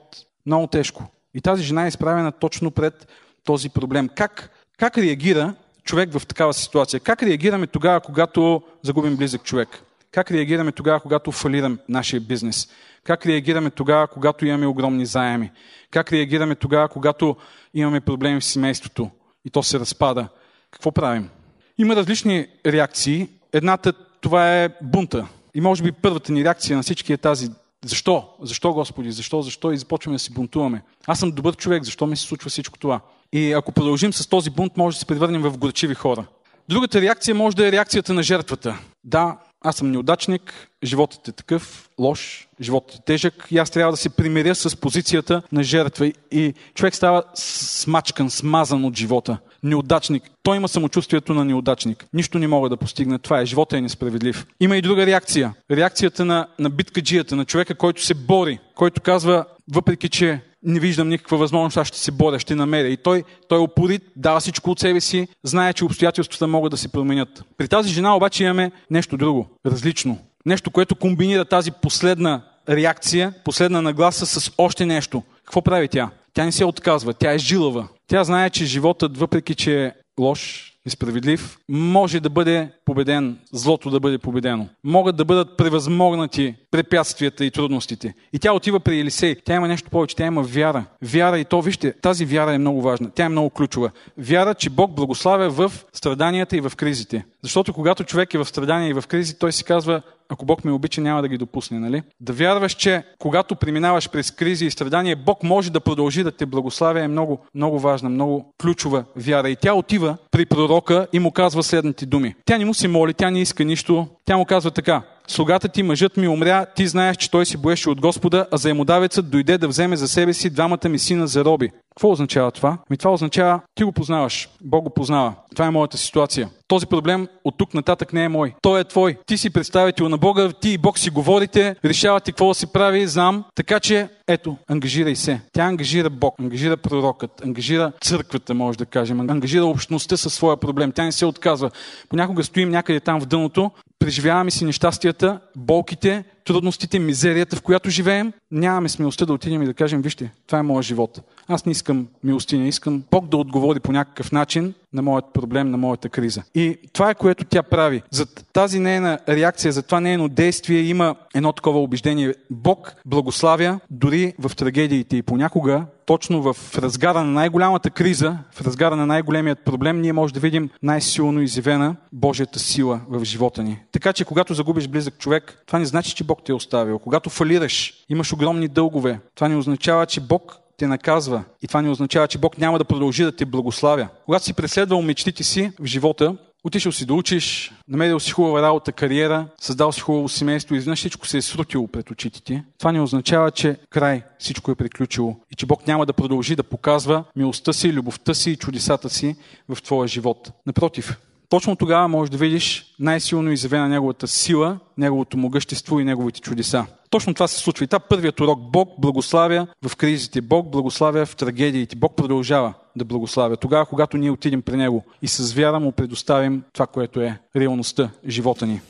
Много 0.45 0.67
тежко. 0.67 1.03
И 1.33 1.41
тази 1.41 1.63
жена 1.63 1.85
е 1.85 1.87
изправена 1.87 2.31
точно 2.31 2.71
пред 2.71 3.07
този 3.43 3.69
проблем. 3.69 4.09
Как, 4.15 4.49
как 4.77 4.97
реагира 4.97 5.53
човек 5.83 6.17
в 6.17 6.27
такава 6.27 6.53
ситуация? 6.53 6.99
Как 6.99 7.23
реагираме 7.23 7.67
тогава, 7.67 8.01
когато 8.01 8.61
загубим 8.83 9.17
близък 9.17 9.43
човек? 9.43 9.83
Как 10.11 10.31
реагираме 10.31 10.71
тогава, 10.71 10.99
когато 10.99 11.31
фалирам 11.31 11.79
нашия 11.89 12.21
бизнес? 12.21 12.69
Как 13.03 13.25
реагираме 13.25 13.69
тогава, 13.69 14.07
когато 14.07 14.45
имаме 14.45 14.65
огромни 14.65 15.05
заеми? 15.05 15.51
Как 15.91 16.13
реагираме 16.13 16.55
тогава, 16.55 16.87
когато 16.87 17.35
имаме 17.73 18.01
проблеми 18.01 18.39
в 18.39 18.45
семейството 18.45 19.09
и 19.45 19.49
то 19.49 19.63
се 19.63 19.79
разпада? 19.79 20.27
Какво 20.71 20.91
правим? 20.91 21.29
Има 21.77 21.95
различни 21.95 22.47
реакции. 22.65 23.29
Едната, 23.53 23.93
това 24.21 24.55
е 24.55 24.69
бунта. 24.81 25.27
И 25.53 25.61
може 25.61 25.83
би 25.83 25.91
първата 25.91 26.31
ни 26.31 26.43
реакция 26.43 26.77
на 26.77 26.83
всички 26.83 27.13
е 27.13 27.17
тази. 27.17 27.49
Защо? 27.85 28.29
Защо, 28.41 28.73
Господи? 28.73 29.11
Защо? 29.11 29.41
Защо? 29.41 29.71
И 29.71 29.77
започваме 29.77 30.15
да 30.15 30.19
си 30.19 30.33
бунтуваме. 30.33 30.81
Аз 31.07 31.19
съм 31.19 31.31
добър 31.31 31.55
човек, 31.55 31.83
защо 31.83 32.07
ми 32.07 32.17
се 32.17 32.23
случва 32.23 32.49
всичко 32.49 32.79
това? 32.79 33.01
И 33.33 33.53
ако 33.53 33.71
продължим 33.71 34.13
с 34.13 34.27
този 34.27 34.49
бунт, 34.49 34.77
може 34.77 34.95
да 34.95 34.99
се 34.99 35.05
превърнем 35.05 35.41
в 35.41 35.57
горчиви 35.57 35.93
хора. 35.95 36.25
Другата 36.69 37.01
реакция 37.01 37.35
може 37.35 37.55
да 37.55 37.67
е 37.67 37.71
реакцията 37.71 38.13
на 38.13 38.23
жертвата. 38.23 38.77
Да, 39.03 39.37
аз 39.61 39.75
съм 39.75 39.91
неудачник, 39.91 40.67
животът 40.83 41.27
е 41.27 41.31
такъв, 41.31 41.89
лош, 41.99 42.47
животът 42.61 42.95
е 42.95 43.03
тежък 43.05 43.47
и 43.51 43.57
аз 43.57 43.69
трябва 43.69 43.91
да 43.93 43.97
се 43.97 44.09
примиря 44.09 44.55
с 44.55 44.75
позицията 44.75 45.41
на 45.51 45.63
жертва. 45.63 46.11
И 46.31 46.53
човек 46.75 46.95
става 46.95 47.23
смачкан, 47.33 48.29
смазан 48.29 48.85
от 48.85 48.97
живота. 48.97 49.37
Неудачник. 49.63 50.23
Той 50.43 50.57
има 50.57 50.67
самочувствието 50.67 51.33
на 51.33 51.45
неудачник. 51.45 52.05
Нищо 52.13 52.39
не 52.39 52.47
мога 52.47 52.69
да 52.69 52.77
постигна. 52.77 53.19
Това 53.19 53.41
е. 53.41 53.45
Живота 53.45 53.77
е 53.77 53.81
несправедлив. 53.81 54.45
Има 54.59 54.77
и 54.77 54.81
друга 54.81 55.05
реакция. 55.05 55.53
Реакцията 55.71 56.25
на, 56.25 56.47
на 56.59 56.69
биткаджията, 56.69 57.35
на 57.35 57.45
човека, 57.45 57.75
който 57.75 58.03
се 58.03 58.13
бори, 58.13 58.59
който 58.75 59.01
казва, 59.01 59.45
въпреки 59.71 60.09
че 60.09 60.41
не 60.63 60.79
виждам 60.79 61.09
никаква 61.09 61.37
възможност, 61.37 61.77
аз 61.77 61.87
ще 61.87 61.97
се 61.97 62.11
боря, 62.11 62.39
ще 62.39 62.55
намеря. 62.55 62.87
И 62.87 62.97
той, 62.97 63.23
той 63.47 63.57
е 63.57 63.61
упорит, 63.61 64.01
дава 64.15 64.39
всичко 64.39 64.71
от 64.71 64.79
себе 64.79 65.01
си, 65.01 65.27
знае, 65.43 65.73
че 65.73 65.85
обстоятелствата 65.85 66.47
могат 66.47 66.71
да 66.71 66.77
се 66.77 66.91
променят. 66.91 67.43
При 67.57 67.67
тази 67.67 67.93
жена 67.93 68.15
обаче 68.15 68.43
имаме 68.43 68.71
нещо 68.91 69.17
друго, 69.17 69.47
различно. 69.65 70.17
Нещо, 70.45 70.71
което 70.71 70.95
комбинира 70.95 71.45
тази 71.45 71.71
последна 71.71 72.41
реакция, 72.69 73.33
последна 73.45 73.81
нагласа 73.81 74.25
с 74.25 74.51
още 74.57 74.85
нещо. 74.85 75.23
Какво 75.45 75.61
прави 75.61 75.87
тя? 75.87 76.09
Тя 76.33 76.45
не 76.45 76.51
се 76.51 76.65
отказва, 76.65 77.13
тя 77.13 77.33
е 77.33 77.37
жилава. 77.37 77.87
Тя 78.07 78.23
знае, 78.23 78.49
че 78.49 78.65
животът, 78.65 79.17
въпреки 79.17 79.55
че 79.55 79.85
е 79.85 79.91
лош, 80.19 80.71
несправедлив, 80.89 81.57
може 81.69 82.19
да 82.19 82.29
бъде 82.29 82.71
победен, 82.85 83.37
злото 83.51 83.89
да 83.89 83.99
бъде 83.99 84.17
победено. 84.17 84.67
Могат 84.83 85.15
да 85.15 85.25
бъдат 85.25 85.57
превъзмогнати 85.57 86.55
препятствията 86.71 87.45
и 87.45 87.51
трудностите. 87.51 88.13
И 88.33 88.39
тя 88.39 88.53
отива 88.53 88.79
при 88.79 88.99
Елисей. 88.99 89.35
Тя 89.45 89.55
има 89.55 89.67
нещо 89.67 89.89
повече. 89.89 90.15
Тя 90.15 90.25
има 90.25 90.43
вяра. 90.43 90.85
Вяра 91.01 91.39
и 91.39 91.45
то, 91.45 91.61
вижте, 91.61 91.93
тази 91.93 92.25
вяра 92.25 92.53
е 92.53 92.57
много 92.57 92.81
важна. 92.81 93.11
Тя 93.15 93.25
е 93.25 93.29
много 93.29 93.49
ключова. 93.49 93.91
Вяра, 94.17 94.53
че 94.53 94.69
Бог 94.69 94.91
благославя 94.91 95.49
в 95.49 95.71
страданията 95.93 96.57
и 96.57 96.61
в 96.61 96.71
кризите. 96.75 97.25
Защото 97.43 97.73
когато 97.73 98.03
човек 98.03 98.33
е 98.33 98.37
в 98.37 98.45
страдания 98.45 98.89
и 98.89 98.93
в 98.93 99.03
кризи, 99.07 99.39
той 99.39 99.51
си 99.51 99.63
казва, 99.63 100.01
ако 100.29 100.45
Бог 100.45 100.65
ме 100.65 100.71
обича, 100.71 101.01
няма 101.01 101.21
да 101.21 101.27
ги 101.27 101.37
допусне, 101.37 101.79
нали? 101.79 102.03
Да 102.19 102.33
вярваш, 102.33 102.73
че 102.73 103.03
когато 103.19 103.55
преминаваш 103.55 104.09
през 104.09 104.31
кризи 104.31 104.65
и 104.65 104.71
страдания, 104.71 105.15
Бог 105.15 105.43
може 105.43 105.71
да 105.71 105.79
продължи 105.79 106.23
да 106.23 106.31
те 106.31 106.45
благославя 106.45 107.03
е 107.03 107.07
много, 107.07 107.39
много 107.55 107.79
важна, 107.79 108.09
много 108.09 108.53
ключова 108.61 109.03
вяра. 109.15 109.49
И 109.49 109.55
тя 109.55 109.73
отива 109.73 110.17
при 110.31 110.45
пророка 110.45 111.07
и 111.13 111.19
му 111.19 111.31
казва 111.31 111.63
следните 111.63 112.05
думи. 112.05 112.35
Тя 112.45 112.57
не 112.57 112.65
му 112.65 112.73
се 112.73 112.87
моли, 112.87 113.13
тя 113.13 113.31
не 113.31 113.41
иска 113.41 113.65
нищо. 113.65 114.07
Тя 114.25 114.37
му 114.37 114.45
казва 114.45 114.71
така. 114.71 115.01
Слугата 115.29 115.67
ти, 115.67 115.83
мъжът 115.83 116.17
ми 116.17 116.27
умря, 116.27 116.65
ти 116.75 116.87
знаеш, 116.87 117.17
че 117.17 117.31
той 117.31 117.45
си 117.45 117.57
боеше 117.57 117.89
от 117.89 118.01
Господа, 118.01 118.47
а 118.51 118.57
заемодавецът 118.57 119.29
дойде 119.29 119.57
да 119.57 119.67
вземе 119.67 119.95
за 119.95 120.07
себе 120.07 120.33
си 120.33 120.49
двамата 120.49 120.89
ми 120.89 120.99
сина 120.99 121.27
за 121.27 121.45
роби. 121.45 121.69
Какво 121.89 122.11
означава 122.11 122.51
това? 122.51 122.77
Ми 122.89 122.97
това 122.97 123.11
означава, 123.11 123.61
ти 123.75 123.83
го 123.83 123.91
познаваш, 123.91 124.49
Бог 124.61 124.83
го 124.83 124.89
познава. 124.89 125.33
Това 125.55 125.65
е 125.65 125.71
моята 125.71 125.97
ситуация. 125.97 126.49
Този 126.67 126.85
проблем 126.85 127.27
от 127.43 127.57
тук 127.57 127.73
нататък 127.73 128.13
не 128.13 128.23
е 128.23 128.29
мой. 128.29 128.53
Той 128.61 128.79
е 128.79 128.83
твой. 128.83 129.17
Ти 129.25 129.37
си 129.37 129.49
представител 129.49 130.09
на 130.09 130.17
Бога, 130.17 130.51
ти 130.61 130.69
и 130.69 130.77
Бог 130.77 130.99
си 130.99 131.09
говорите, 131.09 131.75
решавате 131.85 132.31
какво 132.31 132.47
да 132.47 132.53
се 132.53 132.73
прави, 132.73 133.07
знам. 133.07 133.43
Така 133.55 133.79
че, 133.79 134.09
ето, 134.27 134.57
ангажирай 134.67 135.15
се. 135.15 135.41
Тя 135.53 135.63
ангажира 135.63 136.09
Бог, 136.09 136.35
ангажира 136.39 136.77
пророкът, 136.77 137.45
ангажира 137.45 137.91
църквата, 138.01 138.53
може 138.53 138.77
да 138.77 138.85
кажем, 138.85 139.29
ангажира 139.29 139.65
общността 139.65 140.17
със 140.17 140.33
своя 140.33 140.57
проблем. 140.57 140.91
Тя 140.91 141.03
не 141.03 141.11
се 141.11 141.25
отказва. 141.25 141.71
Понякога 142.09 142.43
стоим 142.43 142.69
някъде 142.69 142.99
там 142.99 143.21
в 143.21 143.25
дъното, 143.25 143.71
преживяваме 143.99 144.51
си 144.51 144.65
нещастията, 144.65 145.18
болките, 145.55 146.23
трудностите, 146.49 146.99
мизерията, 146.99 147.55
в 147.55 147.61
която 147.61 147.89
живеем, 147.89 148.33
нямаме 148.51 148.89
смелостта 148.89 149.25
да 149.25 149.33
отидем 149.33 149.61
и 149.61 149.65
да 149.65 149.73
кажем, 149.73 150.01
вижте, 150.01 150.31
това 150.47 150.59
е 150.59 150.63
моят 150.63 150.85
живот. 150.85 151.21
Аз 151.47 151.65
не 151.65 151.71
искам 151.71 152.07
милостиня, 152.23 152.67
искам 152.67 153.03
Бог 153.11 153.27
да 153.27 153.37
отговори 153.37 153.79
по 153.79 153.91
някакъв 153.91 154.31
начин 154.31 154.73
на 154.93 155.01
моят 155.01 155.25
проблем, 155.33 155.71
на 155.71 155.77
моята 155.77 156.09
криза. 156.09 156.43
И 156.55 156.77
това 156.93 157.09
е 157.09 157.15
което 157.15 157.45
тя 157.45 157.63
прави. 157.63 158.01
За 158.11 158.25
тази 158.53 158.79
нейна 158.79 159.19
реакция, 159.29 159.71
за 159.71 159.83
това 159.83 159.99
нейно 159.99 160.29
действие 160.29 160.81
има 160.81 161.15
едно 161.35 161.51
такова 161.53 161.81
убеждение. 161.81 162.33
Бог 162.49 162.95
благославя 163.05 163.79
дори 163.89 164.33
в 164.39 164.55
трагедиите 164.55 165.17
и 165.17 165.21
понякога 165.21 165.85
точно 166.05 166.41
в 166.41 166.77
разгара 166.77 167.23
на 167.23 167.31
най-голямата 167.31 167.89
криза, 167.89 168.37
в 168.51 168.61
разгара 168.61 168.95
на 168.95 169.05
най-големият 169.05 169.59
проблем, 169.65 170.01
ние 170.01 170.13
може 170.13 170.33
да 170.33 170.39
видим 170.39 170.69
най-силно 170.83 171.41
изявена 171.41 171.95
Божията 172.13 172.59
сила 172.59 173.01
в 173.09 173.25
живота 173.25 173.63
ни. 173.63 173.79
Така 173.91 174.13
че, 174.13 174.25
когато 174.25 174.53
загубиш 174.53 174.87
близък 174.87 175.17
човек, 175.17 175.63
това 175.67 175.79
не 175.79 175.85
значи, 175.85 176.15
че 176.15 176.23
Бог 176.23 176.38
Бог 176.39 176.45
те 176.45 176.51
е 176.51 176.55
оставил. 176.55 176.99
Когато 176.99 177.29
фалираш, 177.29 177.93
имаш 178.09 178.33
огромни 178.33 178.67
дългове, 178.67 179.19
това 179.35 179.47
не 179.47 179.55
означава, 179.55 180.05
че 180.05 180.21
Бог 180.21 180.57
те 180.77 180.87
наказва. 180.87 181.43
И 181.61 181.67
това 181.67 181.81
не 181.81 181.89
означава, 181.89 182.27
че 182.27 182.37
Бог 182.37 182.57
няма 182.57 182.77
да 182.77 182.85
продължи 182.85 183.23
да 183.23 183.35
те 183.35 183.45
благославя. 183.45 184.07
Когато 184.25 184.45
си 184.45 184.53
преследвал 184.53 185.01
мечтите 185.01 185.43
си 185.43 185.71
в 185.79 185.85
живота, 185.85 186.35
отишъл 186.63 186.91
си 186.91 187.05
да 187.05 187.13
учиш, 187.13 187.71
намерил 187.87 188.19
си 188.19 188.31
хубава 188.31 188.61
работа, 188.61 188.91
кариера, 188.91 189.47
създал 189.61 189.91
си 189.91 190.01
хубаво 190.01 190.29
семейство 190.29 190.75
и 190.75 190.77
изведнъж 190.77 190.99
всичко 190.99 191.27
се 191.27 191.37
е 191.37 191.41
срутило 191.41 191.87
пред 191.87 192.11
очите 192.11 192.41
ти. 192.43 192.63
Това 192.79 192.91
не 192.91 193.01
означава, 193.01 193.51
че 193.51 193.77
край 193.89 194.23
всичко 194.39 194.71
е 194.71 194.75
приключило 194.75 195.35
и 195.51 195.55
че 195.55 195.65
Бог 195.65 195.87
няма 195.87 196.05
да 196.05 196.13
продължи 196.13 196.55
да 196.55 196.63
показва 196.63 197.23
милостта 197.35 197.73
си, 197.73 197.93
любовта 197.93 198.33
си 198.33 198.51
и 198.51 198.55
чудесата 198.55 199.09
си 199.09 199.35
в 199.69 199.81
твоя 199.83 200.07
живот. 200.07 200.51
Напротив, 200.65 201.17
точно 201.49 201.75
тогава 201.75 202.07
можеш 202.07 202.29
да 202.29 202.37
видиш 202.37 202.85
най-силно 202.99 203.51
изявена 203.51 203.89
неговата 203.89 204.27
сила, 204.27 204.77
неговото 204.97 205.37
могъщество 205.37 205.99
и 205.99 206.03
неговите 206.03 206.41
чудеса. 206.41 206.85
Точно 207.09 207.33
това 207.33 207.47
се 207.47 207.59
случва. 207.59 207.83
И 207.83 207.87
това 207.87 207.99
първият 207.99 208.39
урок. 208.39 208.59
Бог 208.71 208.89
благославя 208.99 209.67
в 209.87 209.95
кризите. 209.95 210.41
Бог 210.41 210.69
благославя 210.69 211.25
в 211.25 211.35
трагедиите. 211.35 211.95
Бог 211.95 212.15
продължава 212.15 212.73
да 212.95 213.05
благославя. 213.05 213.57
Тогава, 213.57 213.85
когато 213.85 214.17
ние 214.17 214.31
отидем 214.31 214.61
при 214.61 214.77
Него 214.77 215.03
и 215.21 215.27
с 215.27 215.53
вяра 215.53 215.79
му 215.79 215.91
предоставим 215.91 216.63
това, 216.73 216.87
което 216.87 217.21
е 217.21 217.39
реалността, 217.55 218.09
живота 218.27 218.65
ни. 218.65 218.81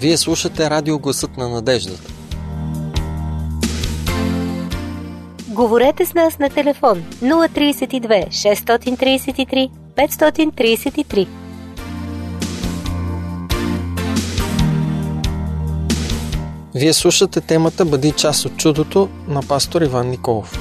Вие 0.00 0.16
слушате 0.16 0.70
радио 0.70 0.98
Гласът 0.98 1.36
на 1.36 1.48
надеждата. 1.48 2.19
Говорете 5.50 6.06
с 6.06 6.14
нас 6.14 6.38
на 6.38 6.50
телефон 6.50 7.02
032 7.22 8.28
633 8.28 9.70
533. 9.96 11.28
Вие 16.74 16.92
слушате 16.92 17.40
темата 17.40 17.84
Бъди 17.84 18.12
част 18.12 18.44
от 18.44 18.56
чудото 18.56 19.08
на 19.28 19.40
пастор 19.48 19.82
Иван 19.82 20.10
Николов. 20.10 20.58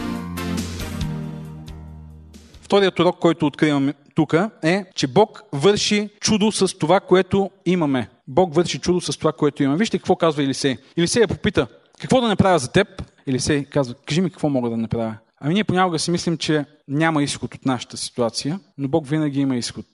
Вторият 2.62 3.00
урок, 3.00 3.19
който 3.19 3.46
откриваме 3.46 3.93
тук 4.15 4.36
е, 4.63 4.86
че 4.96 5.08
Бог 5.08 5.41
върши 5.53 6.10
чудо 6.22 6.51
с 6.51 6.77
това, 6.77 7.00
което 7.00 7.50
имаме. 7.65 8.10
Бог 8.27 8.55
върши 8.55 8.79
чудо 8.79 9.01
с 9.01 9.17
това, 9.17 9.31
което 9.31 9.63
имаме. 9.63 9.77
Вижте 9.77 9.98
какво 9.98 10.15
казва 10.15 10.43
Елисей. 10.43 10.77
Елисей 10.98 11.22
я 11.22 11.27
попита, 11.27 11.67
какво 12.00 12.22
да 12.22 12.27
направя 12.27 12.60
за 12.60 12.72
теб? 12.72 12.88
Елисей 13.27 13.65
казва, 13.65 13.96
кажи 14.06 14.22
ми 14.22 14.29
какво 14.29 14.50
мога 14.50 14.70
да 14.70 14.77
направя. 14.77 15.15
Ами 15.41 15.53
ние 15.53 15.63
понякога 15.63 16.00
си 16.00 16.12
мислим, 16.12 16.38
че 16.38 16.65
няма 16.88 17.24
изход 17.24 17.56
от 17.56 17.65
нашата 17.65 17.98
ситуация, 17.98 18.60
но 18.77 18.88
Бог 18.88 19.08
винаги 19.08 19.39
има 19.39 19.56
изход. 19.56 19.86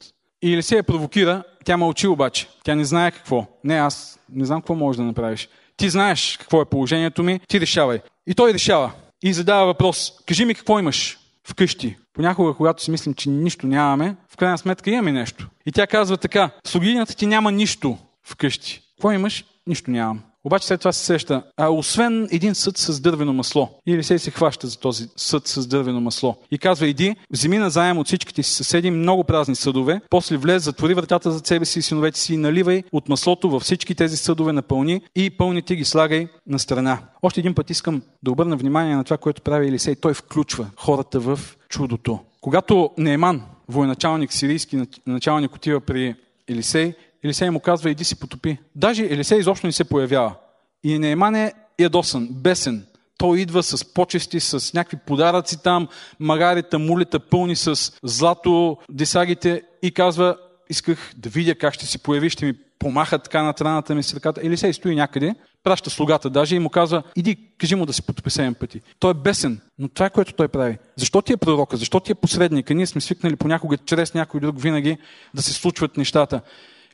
И 0.42 0.54
Елисей 0.54 0.78
я 0.78 0.84
провокира, 0.84 1.44
тя 1.66 1.78
мълчи 1.78 2.08
обаче. 2.08 2.48
Тя 2.64 2.76
не 2.76 2.86
знае 2.86 3.12
какво. 3.12 3.46
Не, 3.64 3.76
аз 3.76 4.20
не 4.30 4.46
знам 4.46 4.62
какво 4.62 4.76
можеш 4.76 4.98
да 4.98 5.04
направиш. 5.04 5.50
Ти 5.78 5.90
знаеш 5.90 6.38
какво 6.42 6.62
е 6.62 6.66
положението 6.66 7.24
ми, 7.24 7.40
ти 7.48 7.62
решавай. 7.62 8.00
И 8.28 8.36
той 8.36 8.54
решава. 8.54 8.92
И 9.24 9.34
задава 9.34 9.66
въпрос. 9.66 10.14
Кажи 10.26 10.46
ми 10.46 10.56
какво 10.56 10.80
имаш 10.80 11.20
вкъщи. 11.44 11.98
Понякога, 12.14 12.54
когато 12.54 12.84
си 12.84 12.92
мислим, 12.92 13.14
че 13.14 13.30
нищо 13.30 13.68
нямаме, 13.68 14.16
в 14.30 14.38
крайна 14.38 14.58
сметка 14.58 14.92
имаме 14.92 15.12
нещо. 15.12 15.48
И 15.66 15.72
тя 15.72 15.88
казва 15.88 16.18
така. 16.18 16.50
Слугинята 16.68 17.16
ти 17.16 17.26
няма 17.26 17.52
нищо 17.52 17.98
вкъщи. 18.24 18.82
Какво 18.96 19.12
имаш? 19.12 19.46
Нищо 19.68 19.92
нямам. 19.92 20.22
Обаче 20.44 20.68
след 20.68 20.80
това 20.80 20.92
се 20.92 21.06
сеща, 21.06 21.44
а 21.58 21.70
освен 21.70 22.28
един 22.32 22.56
съд 22.56 22.78
с 22.78 23.00
дървено 23.00 23.34
масло, 23.34 23.70
или 23.88 24.04
се 24.04 24.20
се 24.20 24.32
хваща 24.32 24.68
за 24.68 24.80
този 24.80 25.08
съд 25.16 25.48
с 25.48 25.68
дървено 25.68 26.02
масло. 26.02 26.36
И 26.52 26.58
казва, 26.58 26.88
иди, 26.88 27.16
вземи 27.32 27.58
на 27.58 27.70
заем 27.70 27.98
от 27.98 28.08
всичките 28.08 28.44
си 28.44 28.54
съседи 28.54 28.92
много 28.92 29.24
празни 29.24 29.56
съдове, 29.56 30.02
после 30.10 30.38
влез, 30.38 30.64
затвори 30.64 30.94
вратата 30.94 31.32
за 31.32 31.42
себе 31.44 31.66
си 31.66 31.80
и 31.80 31.82
синовете 31.82 32.20
си 32.20 32.34
и 32.34 32.38
наливай 32.38 32.84
от 32.92 33.10
маслото 33.10 33.50
във 33.50 33.64
всички 33.64 33.96
тези 33.96 34.18
съдове 34.18 34.54
напълни 34.54 35.02
и 35.16 35.30
пълните 35.30 35.76
ги 35.76 35.86
слагай 35.86 36.28
на 36.48 36.60
страна. 36.60 37.00
Още 37.22 37.40
един 37.40 37.56
път 37.56 37.70
искам 37.70 38.02
да 38.24 38.32
обърна 38.32 38.58
внимание 38.58 38.96
на 38.96 39.04
това, 39.04 39.18
което 39.18 39.42
прави 39.42 39.68
Елисей. 39.68 39.96
Той 39.96 40.14
включва 40.14 40.68
хората 40.78 41.20
в 41.20 41.40
чудото. 41.70 42.20
Когато 42.42 42.90
Нееман, 42.98 43.42
военачалник, 43.68 44.34
сирийски 44.34 44.88
началник, 45.08 45.56
отива 45.56 45.80
при 45.80 46.16
Елисей, 46.48 46.94
Елисей 47.26 47.50
му 47.50 47.60
казва, 47.60 47.90
иди 47.90 48.04
си 48.04 48.20
потопи. 48.20 48.58
Даже 48.76 49.04
Елисей 49.04 49.40
изобщо 49.40 49.68
не 49.68 49.74
се 49.74 49.84
появява. 49.84 50.36
И 50.84 51.00
Нейман 51.00 51.36
е 51.36 51.54
ядосан, 51.80 52.28
бесен. 52.32 52.86
Той 53.18 53.40
идва 53.40 53.64
с 53.64 53.94
почести, 53.94 54.40
с 54.40 54.74
някакви 54.74 54.98
подаръци 55.08 55.64
там, 55.64 55.88
магарите, 56.20 56.78
мулите 56.78 57.20
пълни 57.20 57.56
с 57.56 57.94
злато, 58.04 58.78
десагите 58.90 59.62
и 59.82 59.92
казва, 59.92 60.38
исках 60.70 61.12
да 61.18 61.30
видя 61.30 61.56
как 61.56 61.74
ще 61.74 61.86
си 61.86 62.00
появи, 62.00 62.30
ще 62.30 62.46
ми 62.46 62.54
помаха 62.80 63.20
така 63.20 63.44
на 63.44 63.54
траната 63.54 63.96
ми 63.96 64.04
с 64.04 64.14
ръката. 64.14 64.42
Елисей 64.44 64.74
стои 64.74 64.96
някъде, 64.96 65.36
праща 65.64 65.90
слугата 65.90 66.30
даже 66.30 66.56
и 66.56 66.60
му 66.60 66.70
казва, 66.70 67.04
иди, 67.16 67.38
кажи 67.58 67.76
му 67.76 67.86
да 67.86 67.94
се 67.94 68.02
потопи 68.02 68.30
седем 68.30 68.54
пъти. 68.54 68.82
Той 69.00 69.12
е 69.12 69.14
бесен, 69.14 69.62
но 69.80 69.88
това 69.88 70.06
е 70.06 70.10
което 70.10 70.34
той 70.34 70.48
прави. 70.48 70.78
Защо 70.96 71.22
ти 71.22 71.34
е 71.34 71.38
пророка? 71.38 71.78
Защо 71.78 72.00
ти 72.00 72.12
е 72.12 72.16
посредника? 72.16 72.74
Ние 72.74 72.88
сме 72.88 73.02
свикнали 73.02 73.36
понякога 73.36 73.78
чрез 73.78 74.14
някой 74.14 74.40
друг 74.40 74.62
винаги 74.62 74.98
да 75.34 75.42
се 75.42 75.54
случват 75.54 75.98
нещата. 75.98 76.42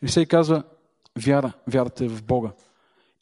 Елисей 0.03 0.25
казва, 0.25 0.63
вяра, 1.19 1.53
вярата 1.67 2.05
е 2.05 2.07
в 2.07 2.23
Бога. 2.23 2.49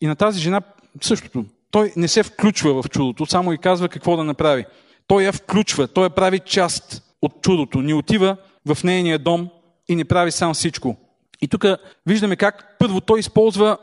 И 0.02 0.08
на 0.08 0.16
тази 0.16 0.40
жена 0.40 0.62
същото. 1.02 1.46
Той 1.72 1.94
не 1.96 2.08
се 2.08 2.24
включва 2.24 2.82
в 2.82 2.90
чудото, 2.90 3.26
само 3.26 3.54
и 3.54 3.58
казва 3.58 3.90
какво 3.90 4.18
да 4.18 4.24
направи. 4.24 4.66
Той 5.08 5.24
я 5.24 5.34
включва, 5.34 5.88
той 5.88 6.04
я 6.04 6.10
прави 6.10 6.40
част 6.40 7.04
от 7.22 7.42
чудото. 7.42 7.82
Не 7.82 7.94
отива 7.94 8.38
в 8.66 8.84
нейния 8.84 9.20
дом 9.20 9.50
и 9.88 9.96
не 9.96 10.06
прави 10.06 10.32
сам 10.32 10.54
всичко. 10.54 10.96
И 11.42 11.48
тук 11.48 11.66
виждаме 12.06 12.36
как 12.36 12.76
първо 12.80 13.02
той 13.02 13.20
използва 13.20 13.78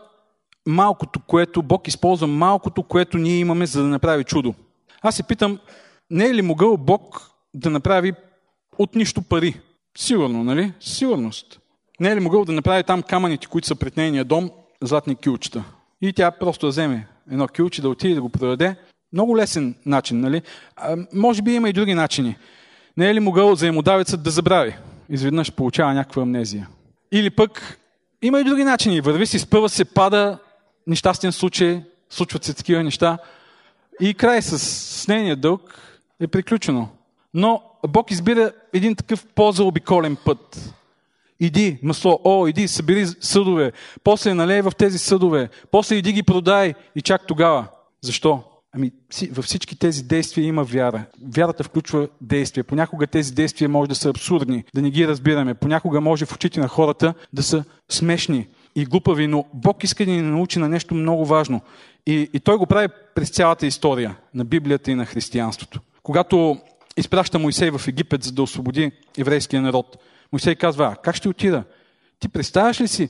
малкото, 0.67 1.21
което 1.21 1.63
Бог 1.63 1.89
използва 1.89 2.27
малкото, 2.27 2.83
което 2.83 3.19
ние 3.19 3.39
имаме, 3.39 3.67
за 3.67 3.83
да 3.83 3.89
направи 3.89 4.25
чудо. 4.25 4.55
Аз 5.03 5.17
се 5.17 5.23
питам, 5.23 5.59
не 6.11 6.27
е 6.27 6.35
ли 6.35 6.43
могъл 6.43 6.77
Бог 6.77 7.31
да 7.55 7.71
направи 7.71 8.13
от 8.79 8.95
нищо 8.95 9.23
пари? 9.23 9.61
Сигурно, 9.99 10.45
нали? 10.45 10.73
Сигурност. 10.81 11.61
Не 12.01 12.09
е 12.11 12.17
ли 12.17 12.21
могъл 12.21 12.45
да 12.45 12.53
направи 12.53 12.85
там 12.85 13.03
камъните, 13.03 13.47
които 13.47 13.69
са 13.69 13.75
пред 13.75 13.97
нейния 13.97 14.25
дом, 14.25 14.51
златни 14.83 15.17
килчета? 15.17 15.65
И 16.03 16.13
тя 16.13 16.31
просто 16.31 16.67
да 16.67 16.71
вземе 16.71 17.07
едно 17.31 17.49
килче, 17.49 17.83
да 17.83 17.89
отиде 17.89 18.15
да 18.15 18.23
го 18.23 18.29
продаде. 18.29 18.77
Много 19.13 19.37
лесен 19.37 19.75
начин, 19.87 20.21
нали? 20.21 20.43
А, 20.77 20.97
може 21.13 21.43
би 21.43 21.55
има 21.55 21.69
и 21.69 21.73
други 21.73 21.95
начини. 21.95 22.37
Не 22.97 23.11
е 23.11 23.15
ли 23.15 23.21
могъл 23.21 23.55
заемодавецът 23.55 24.23
да 24.23 24.31
забрави? 24.31 24.77
Изведнъж 25.09 25.53
получава 25.53 25.95
някаква 25.95 26.23
амнезия. 26.23 26.69
Или 27.13 27.31
пък 27.31 27.79
има 28.23 28.41
и 28.41 28.45
други 28.45 28.65
начини. 28.65 29.01
Върви 29.01 29.27
си, 29.27 29.39
спъва 29.39 29.69
се, 29.69 29.85
пада, 29.85 30.39
нещастен 30.87 31.33
случай, 31.33 31.83
случват 32.11 32.45
се 32.45 32.55
такива 32.55 32.83
неща. 32.83 33.19
И 34.01 34.15
край 34.15 34.43
с, 34.43 34.59
с 34.59 35.09
нейния 35.09 35.37
дълг 35.37 35.81
е 36.21 36.27
приключено. 36.27 36.89
Но 37.35 37.63
Бог 37.89 38.11
избира 38.11 38.53
един 38.73 38.95
такъв 38.95 39.27
по-заобиколен 39.35 40.17
път. 40.25 40.75
Иди, 41.41 41.79
масло, 41.83 42.21
о, 42.25 42.47
иди, 42.47 42.69
събери 42.69 43.07
съдове, 43.07 43.73
после 44.05 44.35
налей 44.35 44.61
в 44.63 44.73
тези 44.79 44.99
съдове, 44.99 45.49
после 45.71 45.97
иди 45.97 46.13
ги 46.13 46.23
продай 46.23 46.75
и 46.97 47.01
чак 47.01 47.27
тогава. 47.27 47.67
Защо? 48.01 48.43
Ами 48.73 48.93
във 49.31 49.45
всички 49.45 49.79
тези 49.79 50.03
действия 50.03 50.47
има 50.47 50.65
вяра. 50.65 51.05
Вярата 51.35 51.65
включва 51.65 52.09
действия. 52.21 52.65
Понякога 52.65 53.07
тези 53.07 53.35
действия 53.35 53.69
може 53.69 53.89
да 53.89 53.95
са 53.95 54.11
абсурдни, 54.11 54.65
да 54.75 54.83
не 54.83 54.91
ги 54.91 55.09
разбираме. 55.09 55.55
Понякога 55.55 56.01
може 56.01 56.27
в 56.27 56.35
очите 56.35 56.61
на 56.61 56.69
хората 56.69 57.15
да 57.33 57.43
са 57.43 57.65
смешни 57.89 58.49
и 58.75 58.85
глупави, 58.85 59.27
но 59.27 59.45
Бог 59.55 59.85
иска 59.85 60.05
да 60.05 60.11
ни 60.11 60.23
научи 60.23 60.59
на 60.59 60.69
нещо 60.69 60.95
много 60.95 61.25
важно. 61.25 61.61
И, 62.07 62.31
и 62.33 62.41
Той 62.41 62.57
го 62.57 62.67
прави 62.67 62.89
през 63.15 63.31
цялата 63.31 63.67
история 63.67 64.17
на 64.35 64.45
Библията 64.45 64.91
и 64.91 64.95
на 64.95 65.07
християнството. 65.07 65.81
Когато 66.03 66.59
изпраща 66.97 67.39
Моисей 67.39 67.71
в 67.71 67.89
Египет, 67.89 68.23
за 68.25 68.33
да 68.33 68.43
освободи 68.43 68.93
еврейския 69.19 69.63
народ, 69.63 69.97
Мойсей 70.33 70.55
казва, 70.55 70.85
а, 70.85 70.97
как 70.97 71.17
ще 71.17 71.29
отида? 71.29 71.65
Ти 72.19 72.29
представяш 72.29 72.81
ли 72.81 72.89
си 72.89 73.09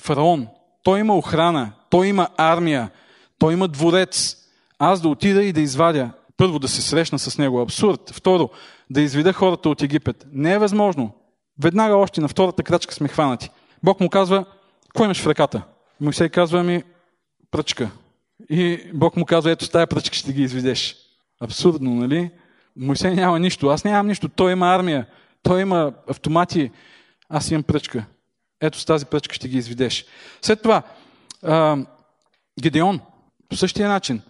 фараон? 0.00 0.48
Той 0.82 1.00
има 1.00 1.16
охрана, 1.16 1.72
той 1.90 2.06
има 2.06 2.28
армия, 2.36 2.90
той 3.38 3.52
има 3.52 3.68
дворец. 3.68 4.36
Аз 4.78 5.00
да 5.00 5.08
отида 5.08 5.44
и 5.44 5.52
да 5.52 5.60
извадя. 5.60 6.10
Първо 6.36 6.58
да 6.58 6.68
се 6.68 6.82
срещна 6.82 7.18
с 7.18 7.38
него. 7.38 7.60
Абсурд. 7.60 8.10
Второ, 8.12 8.50
да 8.90 9.00
изведа 9.00 9.32
хората 9.32 9.68
от 9.68 9.82
Египет. 9.82 10.26
Не 10.32 10.52
е 10.52 10.58
възможно. 10.58 11.10
Веднага 11.62 11.96
още 11.96 12.20
на 12.20 12.28
втората 12.28 12.62
крачка 12.62 12.94
сме 12.94 13.08
хванати. 13.08 13.50
Бог 13.82 14.00
му 14.00 14.08
казва, 14.08 14.44
кой 14.94 15.04
имаш 15.04 15.22
в 15.22 15.26
ръката? 15.26 15.62
Мойсей 16.00 16.28
казва 16.28 16.62
ми, 16.62 16.82
пръчка. 17.50 17.90
И 18.50 18.90
Бог 18.94 19.16
му 19.16 19.24
казва, 19.24 19.50
ето 19.50 19.64
с 19.64 19.70
тази 19.70 19.86
пръчка 19.86 20.16
ще 20.16 20.32
ги 20.32 20.42
изведеш. 20.42 20.96
Абсурдно, 21.40 21.94
нали? 21.94 22.30
Мойсей 22.76 23.14
няма 23.14 23.38
нищо, 23.38 23.68
аз 23.68 23.84
нямам 23.84 24.06
нищо, 24.06 24.28
той 24.28 24.52
има 24.52 24.74
армия. 24.74 25.06
Той 25.46 25.60
има 25.60 25.92
автомати, 26.08 26.70
аз 27.28 27.50
имам 27.50 27.62
пръчка. 27.62 28.04
Ето 28.60 28.80
с 28.80 28.84
тази 28.84 29.06
пръчка 29.06 29.34
ще 29.34 29.48
ги 29.48 29.58
изведеш. 29.58 30.04
След 30.42 30.62
това, 30.62 30.82
а, 31.42 31.76
Гедеон, 32.60 33.00
по 33.48 33.56
същия 33.56 33.88
начин. 33.88 34.22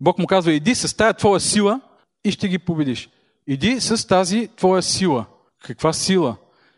Бог 0.00 0.18
му 0.18 0.26
казва, 0.26 0.52
иди 0.52 0.74
с 0.74 0.96
тази 0.96 1.14
твоя 1.14 1.40
сила 1.40 1.80
и 2.24 2.32
ще 2.32 2.48
ги 2.48 2.58
победиш. 2.58 3.08
Иди 3.46 3.80
с 3.80 4.06
тази 4.06 4.48
твоя 4.56 4.82
сила. 4.82 5.26
Каква 5.62 5.92
сила? 5.92 6.36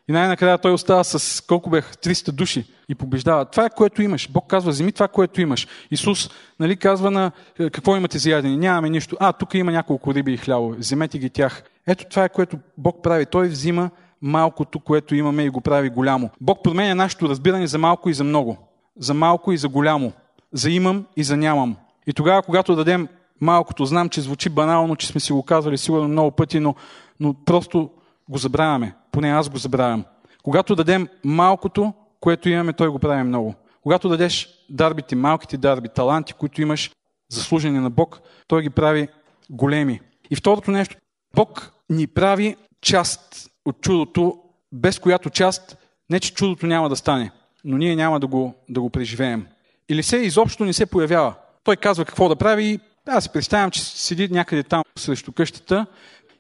И 0.09 0.12
най-накрая 0.12 0.59
той 0.59 0.73
остава 0.73 1.05
с 1.05 1.41
колко 1.47 1.71
бях 1.71 1.97
300 1.97 2.31
души 2.31 2.64
и 2.88 2.95
побеждава. 2.95 3.45
Това 3.45 3.64
е 3.67 3.71
което 3.71 4.02
имаш. 4.02 4.31
Бог 4.31 4.47
казва, 4.47 4.71
вземи 4.71 4.93
това, 4.93 5.09
което 5.09 5.41
имаш. 5.41 5.67
Исус 5.91 6.31
нали, 6.61 6.76
казва 6.76 7.11
на 7.11 7.33
е, 7.59 7.71
какво 7.71 7.97
имате 7.97 8.19
за 8.19 8.31
ядене. 8.31 8.57
Нямаме 8.57 8.91
нищо. 8.91 9.17
А, 9.21 9.33
тук 9.33 9.55
има 9.55 9.73
няколко 9.73 10.14
риби 10.14 10.33
и 10.33 10.37
хлябове. 10.37 10.76
Вземете 10.76 11.19
ги 11.19 11.31
тях. 11.31 11.62
Ето 11.87 12.05
това 12.05 12.25
е 12.25 12.29
което 12.29 12.59
Бог 12.79 13.03
прави. 13.03 13.27
Той 13.27 13.49
взима 13.49 13.91
малкото, 14.23 14.81
което 14.81 15.15
имаме 15.15 15.43
и 15.43 15.51
го 15.51 15.61
прави 15.61 15.91
голямо. 15.91 16.31
Бог 16.41 16.62
променя 16.62 16.95
нашето 16.95 17.29
разбиране 17.29 17.67
за 17.67 17.79
малко 17.79 18.09
и 18.11 18.15
за 18.15 18.25
много. 18.25 18.57
За 18.99 19.15
малко 19.15 19.53
и 19.53 19.57
за 19.57 19.69
голямо. 19.69 20.12
За 20.53 20.71
имам 20.71 21.07
и 21.17 21.25
за 21.25 21.37
нямам. 21.37 21.77
И 22.07 22.12
тогава, 22.12 22.43
когато 22.43 22.77
дадем 22.77 23.09
малкото, 23.41 23.85
знам, 23.85 24.09
че 24.09 24.21
звучи 24.21 24.49
банално, 24.49 24.97
че 24.97 25.07
сме 25.07 25.21
си 25.21 25.33
го 25.33 25.43
казвали 25.43 25.79
сигурно 25.79 26.09
много 26.09 26.31
пъти, 26.31 26.61
но, 26.61 26.75
но 27.21 27.35
просто 27.35 27.91
го 28.29 28.39
забравяме. 28.39 28.95
Поне 29.12 29.31
аз 29.31 29.49
го 29.49 29.57
забравям. 29.57 30.05
Когато 30.43 30.75
дадем 30.75 31.09
малкото, 31.25 31.93
което 32.21 32.49
имаме, 32.49 32.73
той 32.73 32.89
го 32.89 32.99
прави 32.99 33.23
много. 33.23 33.55
Когато 33.83 34.09
дадеш 34.09 34.49
дарбите, 34.71 35.17
малките 35.17 35.57
дарби, 35.57 35.89
таланти, 35.89 36.33
които 36.33 36.62
имаш 36.62 36.91
за 37.29 37.43
служение 37.43 37.81
на 37.81 37.91
Бог, 37.91 38.21
той 38.47 38.62
ги 38.62 38.71
прави 38.71 39.09
големи. 39.51 40.01
И 40.31 40.37
второто 40.37 40.71
нещо, 40.71 40.97
Бог 41.35 41.72
ни 41.91 42.07
прави 42.07 42.57
част 42.81 43.51
от 43.65 43.81
чудото, 43.81 44.39
без 44.73 44.99
която 44.99 45.31
част, 45.31 45.77
не 46.11 46.21
че 46.21 46.35
чудото 46.35 46.67
няма 46.67 46.89
да 46.89 46.97
стане, 46.97 47.31
но 47.65 47.79
ние 47.79 47.97
няма 47.97 48.21
да 48.21 48.27
го, 48.27 48.55
да 48.69 48.81
го 48.81 48.91
преживеем. 48.91 49.47
Или 49.89 50.03
се 50.03 50.17
изобщо 50.17 50.65
не 50.65 50.73
се 50.73 50.87
появява. 50.87 51.35
Той 51.65 51.77
казва 51.77 52.05
какво 52.05 52.29
да 52.29 52.37
прави 52.37 52.65
и 52.65 52.81
аз 53.07 53.25
си 53.25 53.31
представям, 53.33 53.71
че 53.71 53.85
седи 53.85 54.29
някъде 54.29 54.62
там 54.62 54.83
срещу 54.99 55.33
къщата 55.33 55.87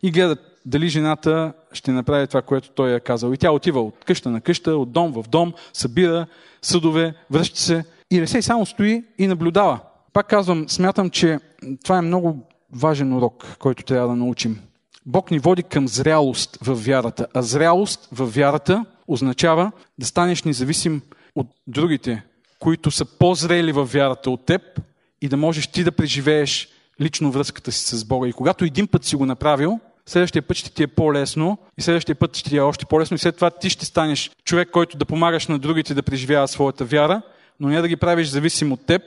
и 0.02 0.10
гледа 0.10 0.36
дали 0.66 0.88
жената 0.88 1.52
ще 1.72 1.90
направи 1.90 2.26
това, 2.26 2.42
което 2.42 2.70
той 2.70 2.94
е 2.94 3.00
казал. 3.00 3.32
И 3.32 3.36
тя 3.36 3.50
отива 3.50 3.82
от 3.82 4.04
къща 4.04 4.30
на 4.30 4.40
къща, 4.40 4.76
от 4.76 4.92
дом 4.92 5.12
в 5.12 5.28
дом, 5.28 5.52
събира 5.72 6.26
съдове, 6.62 7.14
връща 7.30 7.60
се. 7.60 7.84
И 8.10 8.18
Елисей 8.18 8.42
само 8.42 8.66
стои 8.66 9.04
и 9.18 9.26
наблюдава. 9.26 9.80
Пак 10.12 10.26
казвам, 10.26 10.68
смятам, 10.68 11.10
че 11.10 11.38
това 11.84 11.98
е 11.98 12.02
много 12.02 12.38
важен 12.72 13.12
урок, 13.12 13.56
който 13.58 13.84
трябва 13.84 14.08
да 14.08 14.16
научим. 14.16 14.60
Бог 15.06 15.30
ни 15.30 15.38
води 15.38 15.62
към 15.62 15.88
зрялост 15.88 16.58
в 16.62 16.74
вярата. 16.74 17.26
А 17.34 17.42
зрялост 17.42 18.08
в 18.12 18.26
вярата 18.26 18.84
означава 19.08 19.72
да 19.98 20.06
станеш 20.06 20.42
независим 20.42 21.02
от 21.34 21.46
другите, 21.66 22.22
които 22.58 22.90
са 22.90 23.04
по-зрели 23.04 23.72
в 23.72 23.84
вярата 23.84 24.30
от 24.30 24.46
теб 24.46 24.62
и 25.22 25.28
да 25.28 25.36
можеш 25.36 25.66
ти 25.66 25.84
да 25.84 25.92
преживееш 25.92 26.68
лично 27.00 27.32
връзката 27.32 27.72
си 27.72 27.96
с 27.96 28.04
Бога. 28.04 28.28
И 28.28 28.32
когато 28.32 28.64
един 28.64 28.86
път 28.86 29.04
си 29.04 29.16
го 29.16 29.26
направил, 29.26 29.80
следващия 30.06 30.42
път 30.42 30.56
ще 30.56 30.70
ти 30.72 30.82
е 30.82 30.86
по-лесно 30.86 31.58
и 31.78 31.82
следващия 31.82 32.14
път 32.14 32.36
ще 32.36 32.50
ти 32.50 32.56
е 32.56 32.60
още 32.60 32.86
по-лесно 32.86 33.14
и 33.14 33.18
след 33.18 33.34
това 33.34 33.50
ти 33.50 33.70
ще 33.70 33.86
станеш 33.86 34.30
човек, 34.44 34.70
който 34.70 34.98
да 34.98 35.04
помагаш 35.04 35.46
на 35.46 35.58
другите 35.58 35.94
да 35.94 36.02
преживяват 36.02 36.50
своята 36.50 36.84
вяра, 36.84 37.22
но 37.60 37.68
не 37.68 37.80
да 37.80 37.88
ги 37.88 37.96
правиш 37.96 38.28
зависим 38.28 38.72
от 38.72 38.86
теб, 38.86 39.02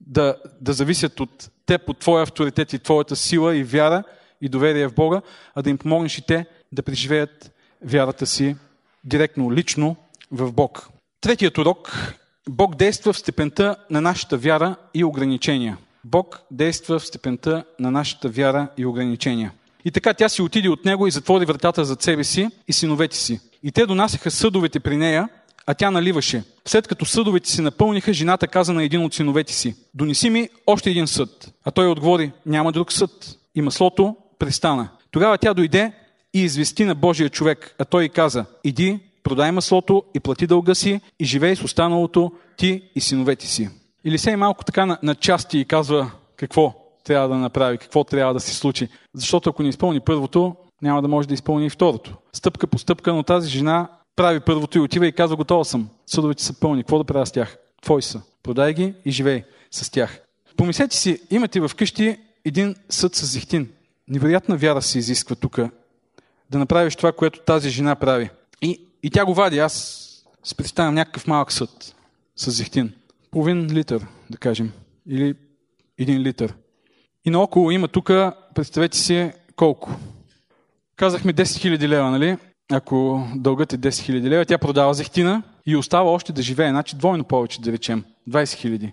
да, 0.00 0.36
да 0.60 0.72
зависят 0.72 1.20
от 1.20 1.50
теб, 1.66 1.88
от 1.88 1.98
твоя 1.98 2.22
авторитет 2.22 2.72
и 2.72 2.78
твоята 2.78 3.16
сила 3.16 3.56
и 3.56 3.64
вяра 3.64 4.04
и 4.40 4.48
доверие 4.48 4.88
в 4.88 4.94
Бога, 4.94 5.22
а 5.54 5.62
да 5.62 5.70
им 5.70 5.78
помогнеш 5.78 6.18
и 6.18 6.22
те 6.22 6.46
да 6.72 6.82
преживеят 6.82 7.52
вярата 7.82 8.26
си 8.26 8.56
директно, 9.04 9.52
лично 9.52 9.96
в 10.30 10.52
Бог. 10.52 10.88
Третият 11.20 11.58
урок 11.58 12.14
Бог 12.48 12.74
действа 12.74 13.12
в 13.12 13.18
степента 13.18 13.76
на 13.90 14.00
нашата 14.00 14.36
вяра 14.36 14.76
и 14.94 15.04
ограничения. 15.04 15.78
Бог 16.04 16.40
действа 16.50 16.98
в 16.98 17.06
степента 17.06 17.64
на 17.78 17.90
нашата 17.90 18.28
вяра 18.28 18.68
и 18.76 18.86
ограничения. 18.86 19.52
И 19.84 19.90
така 19.90 20.14
тя 20.14 20.28
си 20.28 20.42
отиде 20.42 20.68
от 20.68 20.84
него 20.84 21.06
и 21.06 21.10
затвори 21.10 21.44
вратата 21.44 21.84
за 21.84 21.96
себе 22.00 22.24
си 22.24 22.48
и 22.68 22.72
синовете 22.72 23.16
си. 23.16 23.40
И 23.62 23.72
те 23.72 23.86
донасяха 23.86 24.30
съдовете 24.30 24.80
при 24.80 24.96
нея, 24.96 25.28
а 25.66 25.74
тя 25.74 25.90
наливаше. 25.90 26.44
След 26.64 26.88
като 26.88 27.04
съдовете 27.04 27.50
се 27.50 27.62
напълниха, 27.62 28.12
жената 28.12 28.48
каза 28.48 28.72
на 28.72 28.84
един 28.84 29.04
от 29.04 29.14
синовете 29.14 29.52
си, 29.52 29.76
донеси 29.94 30.30
ми 30.30 30.48
още 30.66 30.90
един 30.90 31.06
съд. 31.06 31.54
А 31.64 31.70
той 31.70 31.88
отговори, 31.88 32.32
няма 32.46 32.72
друг 32.72 32.92
съд. 32.92 33.38
И 33.54 33.62
маслото 33.62 34.16
престана. 34.38 34.88
Тогава 35.10 35.38
тя 35.38 35.54
дойде 35.54 35.92
и 36.34 36.42
извести 36.42 36.84
на 36.84 36.94
Божия 36.94 37.30
човек, 37.30 37.74
а 37.78 37.84
той 37.84 38.04
й 38.04 38.08
каза, 38.08 38.44
иди, 38.64 39.00
продай 39.22 39.52
маслото 39.52 40.02
и 40.14 40.20
плати 40.20 40.46
дълга 40.46 40.74
си 40.74 41.00
и 41.20 41.24
живей 41.24 41.56
с 41.56 41.64
останалото 41.64 42.32
ти 42.56 42.82
и 42.94 43.00
синовете 43.00 43.46
си. 43.46 43.68
Или 44.04 44.18
се 44.18 44.36
малко 44.36 44.64
така 44.64 44.86
на, 44.86 44.98
на 45.02 45.14
части 45.14 45.58
и 45.58 45.64
казва 45.64 46.10
какво 46.36 46.74
трябва 47.04 47.28
да 47.28 47.34
направи, 47.34 47.78
какво 47.78 48.04
трябва 48.04 48.34
да 48.34 48.40
се 48.40 48.54
случи. 48.54 48.88
Защото 49.14 49.50
ако 49.50 49.62
не 49.62 49.68
изпълни 49.68 50.00
първото, 50.00 50.56
няма 50.82 51.02
да 51.02 51.08
може 51.08 51.28
да 51.28 51.34
изпълни 51.34 51.66
и 51.66 51.70
второто. 51.70 52.14
Стъпка 52.32 52.66
по 52.66 52.78
стъпка, 52.78 53.12
но 53.12 53.22
тази 53.22 53.50
жена 53.50 53.88
прави 54.16 54.40
първото 54.40 54.78
и 54.78 54.80
отива 54.80 55.06
и 55.06 55.12
казва, 55.12 55.36
готова 55.36 55.64
съм. 55.64 55.88
Съдовете 56.06 56.42
са 56.42 56.60
пълни. 56.60 56.82
Какво 56.82 56.98
да 56.98 57.04
правя 57.04 57.26
с 57.26 57.32
тях? 57.32 57.56
Твои 57.82 58.02
са. 58.02 58.22
Продай 58.42 58.74
ги 58.74 58.94
и 59.04 59.10
живей 59.10 59.44
с 59.70 59.90
тях. 59.90 60.20
Помислете 60.56 60.96
си, 60.96 61.20
имате 61.30 61.60
в 61.60 61.70
къщи 61.76 62.16
един 62.44 62.74
съд 62.88 63.14
с 63.14 63.26
зехтин. 63.26 63.68
Невероятна 64.08 64.56
вяра 64.56 64.82
се 64.82 64.98
изисква 64.98 65.36
тук 65.36 65.60
да 66.50 66.58
направиш 66.58 66.96
това, 66.96 67.12
което 67.12 67.40
тази 67.40 67.70
жена 67.70 67.94
прави. 67.94 68.30
И, 68.62 68.80
и 69.02 69.10
тя 69.10 69.24
го 69.24 69.34
вади. 69.34 69.58
Аз 69.58 69.72
си 70.44 70.54
представям 70.56 70.94
някакъв 70.94 71.26
малък 71.26 71.52
съд 71.52 71.94
с 72.36 72.50
зехтин. 72.50 72.92
Половин 73.30 73.66
литър, 73.72 74.06
да 74.30 74.38
кажем. 74.38 74.72
Или 75.08 75.34
един 75.98 76.22
литър. 76.22 76.54
И 77.24 77.30
наоколо 77.30 77.70
има 77.70 77.88
тук, 77.88 78.06
представете 78.54 78.98
си, 78.98 79.32
колко? 79.56 79.90
Казахме 80.96 81.34
10 81.34 81.42
000 81.42 81.88
лева, 81.88 82.10
нали? 82.10 82.36
Ако 82.72 83.26
дългът 83.34 83.72
е 83.72 83.78
10 83.78 83.88
000 83.88 84.22
лева, 84.22 84.44
тя 84.44 84.58
продава 84.58 84.94
зехтина 84.94 85.42
и 85.66 85.76
остава 85.76 86.10
още 86.10 86.32
да 86.32 86.42
живее. 86.42 86.70
Значи 86.70 86.96
двойно 86.96 87.24
повече, 87.24 87.60
да 87.60 87.72
речем. 87.72 88.04
20 88.28 88.42
000. 88.78 88.92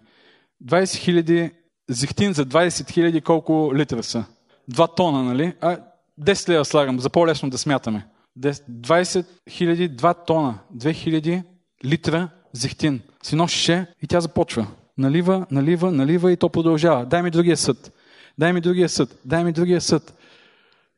20 0.66 1.24
000 1.24 1.52
зехтин 1.90 2.34
за 2.34 2.46
20 2.46 2.68
000 2.68 3.24
колко 3.24 3.72
литра 3.76 4.04
са? 4.04 4.26
2 4.72 4.96
тона, 4.96 5.24
нали? 5.24 5.54
А 5.62 5.78
10 6.22 6.50
лева 6.50 6.66
слагам, 6.66 7.00
за 7.00 7.10
по-лесно 7.10 7.50
да 7.50 7.58
смятаме. 7.58 8.08
20 8.40 9.26
000, 9.50 9.96
2 9.96 10.26
тона, 10.26 10.60
2000 10.76 11.44
литра 11.86 12.30
зехтин. 12.54 13.02
Си 13.24 13.36
носише 13.36 13.86
и 14.02 14.08
тя 14.08 14.22
започва. 14.22 14.68
Налива, 14.98 15.46
налива, 15.52 15.92
налива 15.92 16.32
и 16.32 16.38
то 16.38 16.50
продължава. 16.50 17.06
Дай 17.06 17.22
ми 17.22 17.32
другия 17.32 17.58
съд. 17.58 17.92
Дай 18.38 18.54
ми 18.54 18.62
другия 18.62 18.90
съд. 18.90 19.20
Дай 19.26 19.44
ми 19.44 19.52
другия 19.52 19.82
съд. 19.82 20.18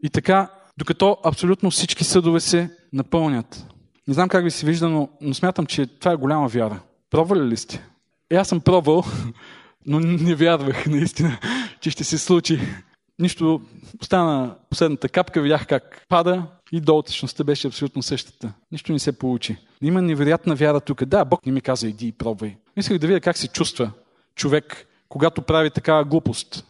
И 0.03 0.09
така, 0.09 0.51
докато 0.77 1.17
абсолютно 1.23 1.71
всички 1.71 2.03
съдове 2.03 2.39
се 2.39 2.69
напълнят. 2.93 3.65
Не 4.07 4.13
знам 4.13 4.29
как 4.29 4.43
ви 4.43 4.51
се 4.51 4.65
вижда, 4.65 4.89
но, 4.89 5.09
но 5.21 5.33
смятам, 5.33 5.65
че 5.65 5.85
това 5.85 6.11
е 6.11 6.15
голяма 6.15 6.47
вяра. 6.47 6.79
Пробвали 7.09 7.41
ли 7.41 7.57
сте? 7.57 7.83
И 8.31 8.35
аз 8.35 8.47
съм 8.47 8.59
пробвал, 8.59 9.03
но 9.85 9.99
не 9.99 10.35
вярвах 10.35 10.85
наистина, 10.85 11.39
че 11.81 11.89
ще 11.89 12.03
се 12.03 12.17
случи. 12.17 12.59
Нищо, 13.19 13.61
стана 14.01 14.55
последната 14.69 15.09
капка, 15.09 15.41
видях 15.41 15.67
как 15.67 16.05
пада 16.09 16.43
и 16.71 16.81
долтечността 16.81 17.43
беше 17.43 17.67
абсолютно 17.67 18.03
същата. 18.03 18.53
Нищо 18.71 18.91
не 18.91 18.99
се 18.99 19.19
получи. 19.19 19.57
Има 19.81 20.01
невероятна 20.01 20.55
вяра 20.55 20.79
тук. 20.81 21.05
Да, 21.05 21.25
Бог 21.25 21.45
не 21.45 21.51
ми 21.51 21.61
каза, 21.61 21.87
иди 21.87 22.07
и 22.07 22.11
пробвай. 22.11 22.55
Исках 22.77 22.97
да 22.97 23.07
видя 23.07 23.19
как 23.19 23.37
се 23.37 23.47
чувства 23.47 23.91
човек, 24.35 24.87
когато 25.09 25.41
прави 25.41 25.69
такава 25.69 26.03
глупост. 26.03 26.65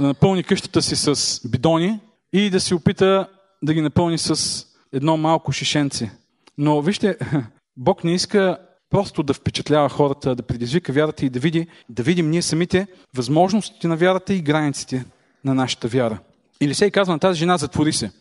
Да 0.00 0.06
напълни 0.06 0.44
къщата 0.44 0.82
си 0.82 0.96
с 0.96 1.40
бидони 1.48 2.00
и 2.32 2.50
да 2.50 2.60
се 2.60 2.74
опита 2.74 3.28
да 3.62 3.74
ги 3.74 3.80
напълни 3.80 4.18
с 4.18 4.64
едно 4.92 5.16
малко 5.16 5.52
шишенце. 5.52 6.10
Но 6.58 6.82
вижте, 6.82 7.18
Бог 7.76 8.04
не 8.04 8.14
иска 8.14 8.58
просто 8.90 9.22
да 9.22 9.34
впечатлява 9.34 9.88
хората, 9.88 10.34
да 10.34 10.42
предизвика 10.42 10.92
вярата 10.92 11.26
и 11.26 11.30
да, 11.30 11.38
види, 11.38 11.66
да 11.88 12.02
видим 12.02 12.30
ние 12.30 12.42
самите 12.42 12.86
възможностите 13.16 13.88
на 13.88 13.96
вярата 13.96 14.34
и 14.34 14.42
границите 14.42 15.04
на 15.44 15.54
нашата 15.54 15.88
вяра. 15.88 16.18
Или 16.60 16.74
се 16.74 16.90
казва 16.90 17.12
на 17.12 17.18
тази 17.18 17.38
жена, 17.38 17.58
затвори 17.58 17.92
се. 17.92 18.12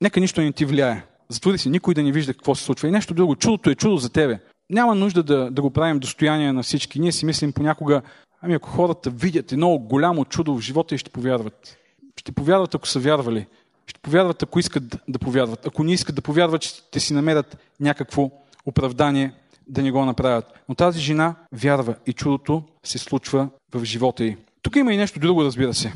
Нека 0.00 0.20
нищо 0.20 0.40
не 0.40 0.52
ти 0.52 0.64
влияе. 0.64 1.02
Затвори 1.28 1.58
се, 1.58 1.68
никой 1.68 1.94
да 1.94 2.02
не 2.02 2.12
вижда 2.12 2.32
какво 2.32 2.54
се 2.54 2.64
случва. 2.64 2.88
И 2.88 2.90
нещо 2.90 3.14
друго. 3.14 3.36
Чудото 3.36 3.70
е 3.70 3.74
чудо 3.74 3.96
за 3.96 4.10
тебе. 4.10 4.38
Няма 4.70 4.94
нужда 4.94 5.22
да, 5.22 5.50
да 5.50 5.62
го 5.62 5.70
правим 5.70 5.98
достояние 5.98 6.52
на 6.52 6.62
всички. 6.62 7.00
Ние 7.00 7.12
си 7.12 7.26
мислим 7.26 7.52
понякога, 7.52 8.02
ами 8.42 8.54
ако 8.54 8.70
хората 8.70 9.10
видят 9.10 9.52
едно 9.52 9.78
голямо 9.78 10.24
чудо 10.24 10.56
в 10.56 10.60
живота 10.60 10.94
и 10.94 10.98
ще 10.98 11.10
повярват. 11.10 11.76
Ще 12.16 12.32
повярват, 12.32 12.74
ако 12.74 12.88
са 12.88 12.98
вярвали. 12.98 13.46
Ще 13.86 14.00
повярват, 14.00 14.42
ако 14.42 14.58
искат 14.58 15.00
да 15.08 15.18
повярват. 15.18 15.66
Ако 15.66 15.84
не 15.84 15.92
искат 15.92 16.14
да 16.14 16.22
повярват, 16.22 16.62
ще 16.62 17.00
си 17.00 17.14
намерят 17.14 17.58
някакво 17.80 18.30
оправдание 18.66 19.32
да 19.68 19.82
не 19.82 19.90
го 19.90 20.04
направят. 20.04 20.44
Но 20.68 20.74
тази 20.74 21.00
жена 21.00 21.34
вярва 21.52 21.94
и 22.06 22.12
чудото 22.12 22.62
се 22.84 22.98
случва 22.98 23.48
в 23.74 23.84
живота 23.84 24.24
й. 24.24 24.36
Тук 24.62 24.76
има 24.76 24.92
и 24.92 24.96
нещо 24.96 25.20
друго, 25.20 25.44
разбира 25.44 25.74
се. 25.74 25.92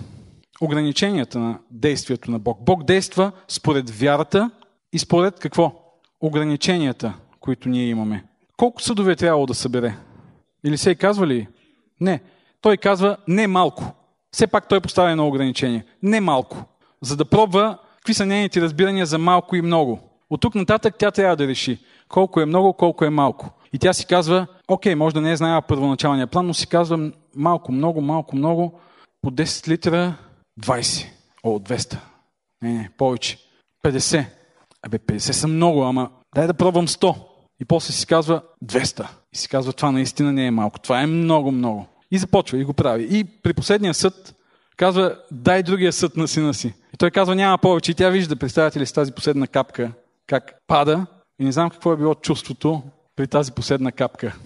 Ограниченията 0.60 1.38
на 1.38 1.58
действието 1.70 2.30
на 2.30 2.38
Бог. 2.38 2.64
Бог 2.64 2.84
действа 2.84 3.32
според 3.48 3.90
вярата 3.90 4.50
и 4.92 4.98
според 4.98 5.38
какво? 5.38 5.72
Ограниченията, 6.20 7.14
които 7.40 7.68
ние 7.68 7.88
имаме. 7.88 8.24
Колко 8.56 8.82
съдове 8.82 9.12
е 9.12 9.16
трябвало 9.16 9.46
да 9.46 9.54
събере? 9.54 9.96
Или 10.64 10.78
се 10.78 10.90
е 10.90 10.94
казва 10.94 11.26
ли? 11.26 11.48
Не. 12.00 12.20
Той 12.60 12.76
казва 12.76 13.16
не 13.28 13.46
малко. 13.46 13.84
Все 14.32 14.46
пак 14.46 14.68
той 14.68 14.80
поставя 14.80 15.10
едно 15.10 15.28
ограничение. 15.28 15.84
Не 16.02 16.20
малко. 16.20 16.64
За 17.02 17.16
да 17.16 17.24
пробва 17.24 17.78
какви 17.96 18.14
са 18.14 18.26
нейните 18.26 18.60
разбирания 18.60 19.06
за 19.06 19.18
малко 19.18 19.56
и 19.56 19.62
много. 19.62 20.00
От 20.30 20.40
тук 20.40 20.54
нататък 20.54 20.94
тя 20.98 21.10
трябва 21.10 21.36
да 21.36 21.46
реши 21.46 21.78
колко 22.08 22.40
е 22.40 22.46
много, 22.46 22.72
колко 22.72 23.04
е 23.04 23.10
малко. 23.10 23.50
И 23.72 23.78
тя 23.78 23.92
си 23.92 24.06
казва, 24.06 24.46
окей, 24.68 24.94
може 24.94 25.14
да 25.14 25.20
не 25.20 25.32
е 25.32 25.36
знаела 25.36 25.62
първоначалния 25.62 26.26
план, 26.26 26.46
но 26.46 26.54
си 26.54 26.66
казва 26.66 27.10
малко, 27.36 27.72
много, 27.72 28.00
малко, 28.00 28.36
много, 28.36 28.80
по 29.22 29.30
10 29.30 29.68
литра 29.68 30.14
20. 30.60 31.06
О, 31.42 31.58
200. 31.58 31.98
Не, 32.62 32.72
не, 32.72 32.90
повече. 32.98 33.38
50. 33.84 34.24
Абе, 34.82 34.98
50 34.98 35.18
са 35.18 35.48
много, 35.48 35.84
ама 35.84 36.10
дай 36.34 36.46
да 36.46 36.54
пробвам 36.54 36.88
100. 36.88 37.16
И 37.60 37.64
после 37.64 37.92
си 37.92 38.06
казва 38.06 38.42
200. 38.64 39.06
И 39.32 39.36
си 39.36 39.48
казва, 39.48 39.72
това 39.72 39.90
наистина 39.90 40.32
не 40.32 40.46
е 40.46 40.50
малко. 40.50 40.78
Това 40.78 41.02
е 41.02 41.06
много, 41.06 41.52
много. 41.52 41.86
И 42.10 42.18
започва 42.18 42.58
и 42.58 42.64
го 42.64 42.72
прави. 42.72 43.08
И 43.10 43.24
при 43.24 43.54
последния 43.54 43.94
съд 43.94 44.34
казва, 44.76 45.16
дай 45.32 45.62
другия 45.62 45.92
съд 45.92 46.16
на 46.16 46.28
сина 46.28 46.54
си. 46.54 46.74
И 46.94 46.96
той 46.96 47.10
казва, 47.10 47.34
няма 47.34 47.58
повече. 47.58 47.90
И 47.90 47.94
тя 47.94 48.10
вижда, 48.10 48.36
представете 48.36 48.80
ли 48.80 48.86
с 48.86 48.92
тази 48.92 49.12
последна 49.12 49.46
капка, 49.46 49.92
как 50.26 50.54
пада. 50.66 51.06
И 51.40 51.44
не 51.44 51.52
знам 51.52 51.70
какво 51.70 51.92
е 51.92 51.96
било 51.96 52.14
чувството 52.14 52.82
при 53.16 53.26
тази 53.26 53.52
последна 53.52 53.92
капка. 53.92 54.36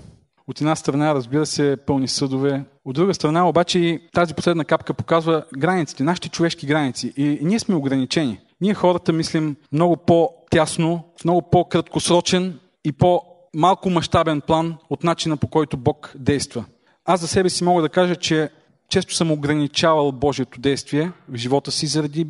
От 0.49 0.61
една 0.61 0.77
страна, 0.77 1.15
разбира 1.15 1.47
се, 1.47 1.77
пълни 1.87 2.09
съдове. 2.09 2.65
От 2.85 2.95
друга 2.95 3.15
страна, 3.15 3.49
обаче, 3.49 4.01
тази 4.13 4.35
последна 4.35 4.65
капка 4.65 4.95
показва 4.95 5.45
границите, 5.59 6.03
нашите 6.03 6.29
човешки 6.29 6.67
граници. 6.67 7.13
И 7.17 7.39
ние 7.43 7.59
сме 7.59 7.75
ограничени. 7.75 8.41
Ние 8.61 8.75
хората 8.75 9.13
мислим 9.13 9.57
много 9.73 9.97
по-тясно, 9.97 11.05
много 11.25 11.43
по-краткосрочен 11.43 12.59
и 12.85 12.93
по-малко 12.93 13.91
мащабен 13.91 14.41
план 14.41 14.77
от 14.91 15.05
начина 15.05 15.37
по 15.37 15.47
който 15.47 15.77
Бог 15.77 16.13
действа. 16.19 16.65
Аз 17.05 17.21
за 17.21 17.29
себе 17.29 17.51
си 17.51 17.65
мога 17.65 17.83
да 17.83 17.89
кажа, 17.89 18.17
че 18.17 18.51
често 18.89 19.15
съм 19.15 19.33
ограничавал 19.33 20.13
Божието 20.13 20.61
действие 20.61 21.13
в 21.29 21.37
живота 21.37 21.71
си 21.71 21.87
заради 21.87 22.27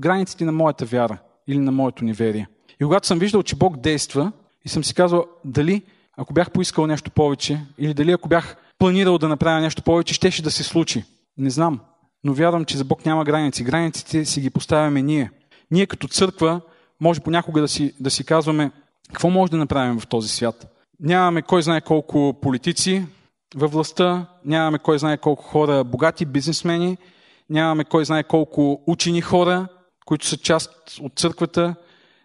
границите 0.00 0.44
на 0.44 0.52
моята 0.52 0.84
вяра 0.84 1.18
или 1.48 1.58
на 1.58 1.72
моето 1.72 2.04
неверие. 2.04 2.48
И 2.80 2.84
когато 2.84 3.06
съм 3.06 3.18
виждал, 3.18 3.42
че 3.42 3.56
Бог 3.56 3.76
действа 3.76 4.32
и 4.64 4.68
съм 4.68 4.84
си 4.84 4.94
казал 4.94 5.24
дали 5.44 5.82
ако 6.16 6.32
бях 6.32 6.50
поискал 6.50 6.86
нещо 6.86 7.10
повече 7.10 7.60
или 7.78 7.94
дали 7.94 8.12
ако 8.12 8.28
бях 8.28 8.56
планирал 8.78 9.18
да 9.18 9.28
направя 9.28 9.60
нещо 9.60 9.82
повече, 9.82 10.14
щеше 10.14 10.42
да 10.42 10.50
се 10.50 10.62
случи. 10.62 11.04
Не 11.38 11.50
знам. 11.50 11.80
Но 12.24 12.34
вярвам, 12.34 12.64
че 12.64 12.76
за 12.76 12.84
Бог 12.84 13.06
няма 13.06 13.24
граници. 13.24 13.64
Границите 13.64 14.24
си 14.24 14.40
ги 14.40 14.50
поставяме 14.50 15.02
ние. 15.02 15.30
Ние 15.70 15.86
като 15.86 16.08
църква 16.08 16.60
може 17.00 17.20
понякога 17.20 17.60
да 17.60 17.68
си, 17.68 17.94
да 18.00 18.10
си 18.10 18.24
казваме 18.24 18.70
какво 19.12 19.30
може 19.30 19.50
да 19.50 19.56
направим 19.56 20.00
в 20.00 20.06
този 20.06 20.28
свят. 20.28 20.66
Нямаме 21.00 21.42
кой 21.42 21.62
знае 21.62 21.80
колко 21.80 22.38
политици 22.42 23.06
във 23.56 23.72
властта, 23.72 24.26
нямаме 24.44 24.78
кой 24.78 24.98
знае 24.98 25.18
колко 25.18 25.42
хора 25.42 25.84
богати 25.84 26.24
бизнесмени, 26.24 26.96
нямаме 27.50 27.84
кой 27.84 28.04
знае 28.04 28.22
колко 28.22 28.82
учени 28.86 29.20
хора, 29.20 29.68
които 30.06 30.26
са 30.26 30.36
част 30.36 30.70
от 31.00 31.12
църквата, 31.16 31.74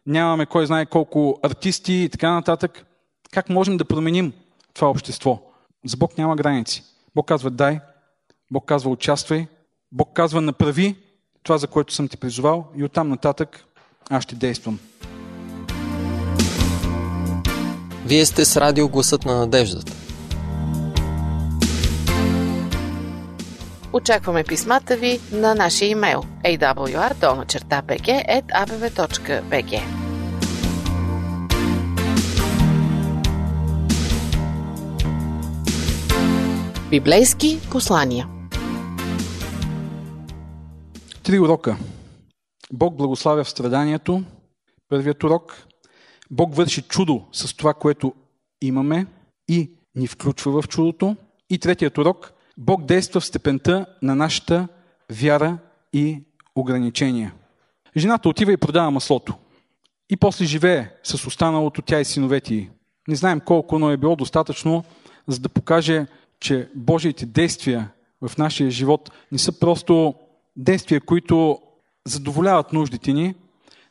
нямаме 0.06 0.46
кой 0.46 0.66
знае 0.66 0.86
колко 0.86 1.40
артисти 1.44 1.94
и 1.94 2.10
така 2.10 2.32
нататък. 2.32 2.86
Как 3.34 3.50
можем 3.50 3.78
да 3.78 3.86
променим 3.86 4.34
това 4.74 4.90
общество? 4.90 5.42
За 5.86 5.98
Бог 5.98 6.18
няма 6.18 6.36
граници. 6.36 6.84
Бог 7.16 7.28
казва 7.28 7.50
дай, 7.50 7.80
Бог 8.52 8.66
казва 8.66 8.92
участвай, 8.92 9.48
Бог 9.92 10.14
казва 10.14 10.42
направи 10.42 10.96
това, 11.44 11.58
за 11.58 11.68
което 11.68 11.94
съм 11.94 12.08
ти 12.08 12.18
призовал 12.18 12.68
и 12.76 12.84
оттам 12.84 13.10
нататък 13.10 13.66
аз 14.10 14.24
ще 14.24 14.36
действам. 14.36 14.80
Вие 18.06 18.26
сте 18.26 18.46
с 18.46 18.58
радио 18.58 18.90
Гласът 18.90 19.26
на 19.26 19.36
надеждата. 19.36 19.94
Очакваме 23.94 24.44
писмата 24.44 24.98
ви 24.98 25.20
на 25.32 25.56
нашия 25.56 25.90
имейл 25.90 26.24
awr.bg.abv.bg 26.46 26.80
Библейски 36.92 37.60
послания 37.72 38.28
Три 41.24 41.40
урока. 41.40 41.78
Бог 42.74 42.96
благославя 42.96 43.44
в 43.44 43.50
страданието. 43.50 44.24
Първият 44.90 45.24
урок. 45.24 45.68
Бог 46.32 46.56
върши 46.56 46.82
чудо 46.82 47.26
с 47.32 47.56
това, 47.56 47.74
което 47.74 48.14
имаме 48.62 49.06
и 49.48 49.72
ни 49.96 50.08
включва 50.08 50.62
в 50.62 50.68
чудото. 50.68 51.16
И 51.50 51.60
третият 51.60 51.98
урок. 51.98 52.34
Бог 52.58 52.86
действа 52.86 53.20
в 53.20 53.26
степента 53.26 53.86
на 54.02 54.16
нашата 54.16 54.68
вяра 55.12 55.58
и 55.94 56.24
ограничения. 56.56 57.34
Жената 57.98 58.30
отива 58.30 58.54
и 58.54 58.58
продава 58.58 58.92
маслото. 58.92 59.34
И 60.10 60.18
после 60.18 60.46
живее 60.46 60.92
с 61.04 61.28
останалото 61.28 61.82
тя 61.82 62.00
и 62.00 62.06
синовете 62.06 62.56
й. 62.56 62.70
Не 63.08 63.16
знаем 63.16 63.40
колко, 63.40 63.80
но 63.80 63.92
е 63.92 63.98
било 63.98 64.16
достатъчно, 64.16 64.84
за 65.28 65.40
да 65.40 65.50
покаже, 65.50 66.06
че 66.40 66.70
Божиите 66.76 67.26
действия 67.26 67.90
в 68.22 68.38
нашия 68.38 68.72
живот 68.72 69.12
не 69.32 69.38
са 69.38 69.60
просто 69.60 70.14
действия, 70.56 71.02
които 71.02 71.60
задоволяват 72.08 72.74
нуждите 72.74 73.14
ни, 73.14 73.36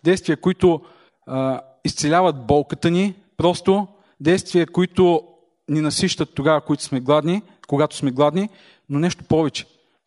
действия, 0.05 0.37
които 0.37 0.81
а, 1.27 1.61
изцеляват 1.85 2.47
болката 2.47 2.91
ни, 2.91 3.15
просто 3.37 3.87
действия, 4.21 4.67
които 4.67 5.23
ни 5.69 5.81
насищат 5.81 6.35
тогава, 6.35 6.61
които 6.61 6.83
сме 6.83 7.01
гладни, 7.01 7.43
когато 7.69 7.97
сме 7.97 8.11
гладни, 8.11 8.49
но 8.89 8.99
нещо 8.99 9.25
повече. 9.25 9.67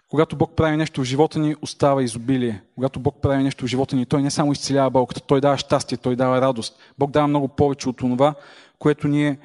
Когато 0.10 0.36
Бог 0.36 0.56
прави 0.56 0.78
нещо 0.78 1.02
в 1.02 1.04
живота 1.04 1.40
ни, 1.40 1.56
остава 1.62 2.04
изобилие. 2.04 2.62
Когато 2.76 3.00
Бог 3.00 3.22
прави 3.22 3.44
нещо 3.44 3.66
в 3.66 3.68
живота 3.68 3.96
ни, 3.96 4.06
Той 4.06 4.22
не 4.22 4.32
само 4.32 4.52
изцелява 4.52 4.90
болката, 4.90 5.22
Той 5.22 5.42
дава 5.42 5.58
щастие, 5.58 5.98
Той 5.98 6.16
дава 6.16 6.42
радост. 6.42 6.80
Бог 6.98 7.12
дава 7.12 7.28
много 7.28 7.48
повече 7.48 7.90
от 7.90 7.98
това, 7.98 8.36
което 8.80 9.08
ние 9.08 9.38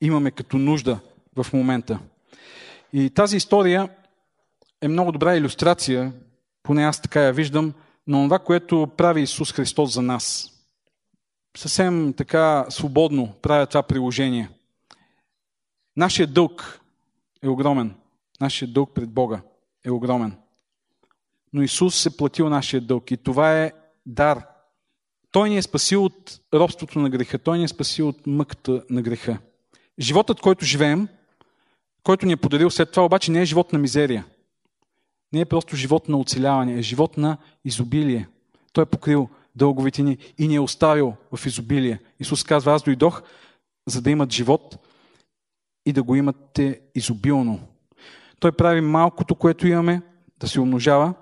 имаме 0.00 0.30
като 0.30 0.58
нужда 0.58 0.98
в 1.36 1.52
момента. 1.52 1.98
И 2.92 3.10
тази 3.10 3.36
история 3.36 3.88
е 4.80 4.88
много 4.88 5.12
добра 5.12 5.36
иллюстрация, 5.36 6.12
поне 6.62 6.84
аз 6.84 7.02
така 7.02 7.20
я 7.20 7.32
виждам, 7.32 7.74
на 8.06 8.26
това, 8.26 8.38
което 8.38 8.88
прави 8.96 9.22
Исус 9.22 9.52
Христос 9.52 9.94
за 9.94 10.02
нас. 10.02 10.52
Съвсем 11.56 12.14
така 12.16 12.66
свободно 12.68 13.34
правя 13.42 13.66
това 13.66 13.82
приложение. 13.82 14.50
Нашия 15.96 16.26
дълг 16.26 16.80
е 17.42 17.48
огромен. 17.48 17.94
Нашия 18.40 18.68
дълг 18.68 18.94
пред 18.94 19.10
Бога 19.10 19.40
е 19.84 19.90
огромен. 19.90 20.36
Но 21.52 21.62
Исус 21.62 22.06
е 22.06 22.16
платил 22.16 22.48
нашия 22.48 22.80
дълг 22.80 23.10
и 23.10 23.16
това 23.16 23.62
е 23.62 23.72
дар. 24.06 24.46
Той 25.30 25.50
ни 25.50 25.58
е 25.58 25.62
спасил 25.62 26.04
от 26.04 26.40
робството 26.54 26.98
на 26.98 27.10
греха. 27.10 27.38
Той 27.38 27.58
ни 27.58 27.64
е 27.64 27.68
спасил 27.68 28.08
от 28.08 28.26
мъката 28.26 28.84
на 28.90 29.02
греха. 29.02 29.38
Животът, 29.98 30.40
който 30.40 30.64
живеем, 30.64 31.08
който 32.02 32.26
ни 32.26 32.32
е 32.32 32.36
подарил 32.36 32.70
след 32.70 32.90
това, 32.90 33.04
обаче 33.04 33.30
не 33.30 33.42
е 33.42 33.44
живот 33.44 33.72
на 33.72 33.78
мизерия. 33.78 34.26
Не 35.32 35.40
е 35.40 35.44
просто 35.44 35.76
живот 35.76 36.08
на 36.08 36.18
оцеляване, 36.18 36.78
е 36.78 36.82
живот 36.82 37.16
на 37.16 37.36
изобилие. 37.64 38.28
Той 38.72 38.82
е 38.82 38.86
покрил 38.86 39.28
дълговите 39.56 40.02
ни 40.02 40.18
и 40.38 40.48
ни 40.48 40.54
е 40.54 40.60
оставил 40.60 41.14
в 41.36 41.46
изобилие. 41.46 41.98
Исус 42.20 42.44
казва, 42.44 42.72
аз 42.72 42.82
дойдох, 42.82 43.22
за 43.86 44.02
да 44.02 44.10
имат 44.10 44.32
живот 44.32 44.78
и 45.86 45.92
да 45.92 46.02
го 46.02 46.14
имате 46.14 46.80
изобилно. 46.94 47.60
Той 48.40 48.52
прави 48.52 48.80
малкото, 48.80 49.34
което 49.34 49.66
имаме, 49.66 50.02
да 50.40 50.48
се 50.48 50.60
умножава 50.60 51.14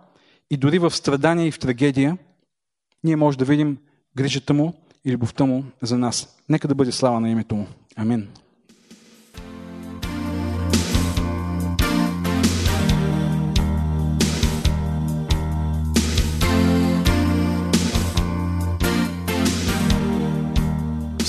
и 0.50 0.56
дори 0.56 0.78
в 0.78 0.90
страдания 0.90 1.46
и 1.46 1.50
в 1.50 1.58
трагедия 1.58 2.18
ние 3.04 3.16
може 3.16 3.38
да 3.38 3.44
видим 3.44 3.78
грижата 4.16 4.54
му 4.54 4.74
и 5.04 5.12
любовта 5.12 5.44
му 5.44 5.64
за 5.82 5.98
нас. 5.98 6.38
Нека 6.48 6.68
да 6.68 6.74
бъде 6.74 6.92
слава 6.92 7.20
на 7.20 7.30
името 7.30 7.54
му. 7.54 7.66
Амин. 7.96 8.28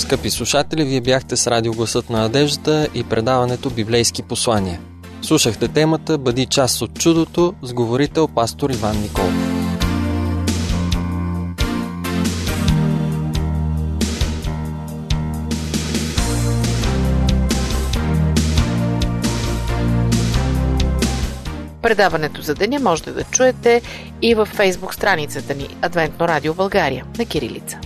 Скъпи 0.08 0.30
слушатели, 0.30 0.84
вие 0.84 1.00
бяхте 1.00 1.36
с 1.36 1.46
радио 1.46 1.72
Гласът 1.72 2.10
на 2.10 2.18
надеждата 2.18 2.88
и 2.94 3.04
предаването 3.04 3.70
Библейски 3.70 4.22
послания. 4.22 4.80
Слушахте 5.22 5.68
темата 5.68 6.18
Бъди 6.18 6.46
част 6.46 6.82
от 6.82 6.98
чудото 6.98 7.54
с 7.62 7.72
говорител 7.72 8.28
пастор 8.28 8.70
Иван 8.70 9.00
Николов. 9.00 9.32
Предаването 21.82 22.42
за 22.42 22.54
деня 22.54 22.80
можете 22.80 23.10
да 23.12 23.24
чуете 23.24 23.82
и 24.22 24.34
във 24.34 24.48
фейсбук 24.48 24.94
страницата 24.94 25.54
ни 25.54 25.76
Адвентно 25.82 26.28
радио 26.28 26.54
България 26.54 27.04
на 27.18 27.24
Кирилица. 27.24 27.78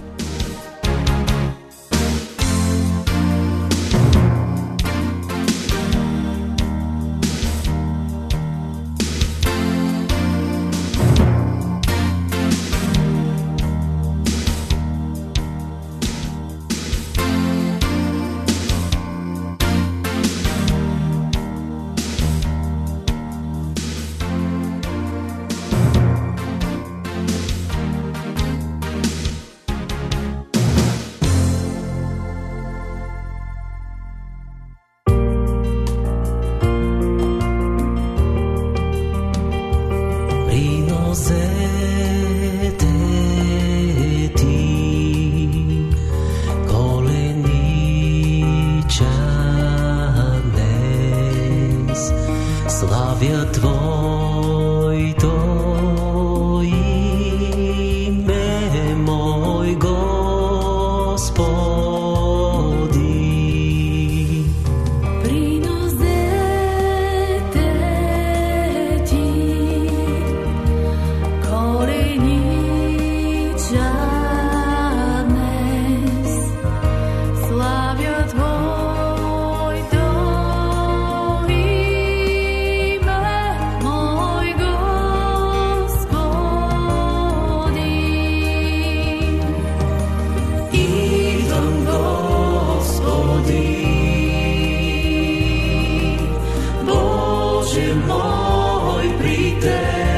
moj 98.19 99.07
pritel. 99.19 100.12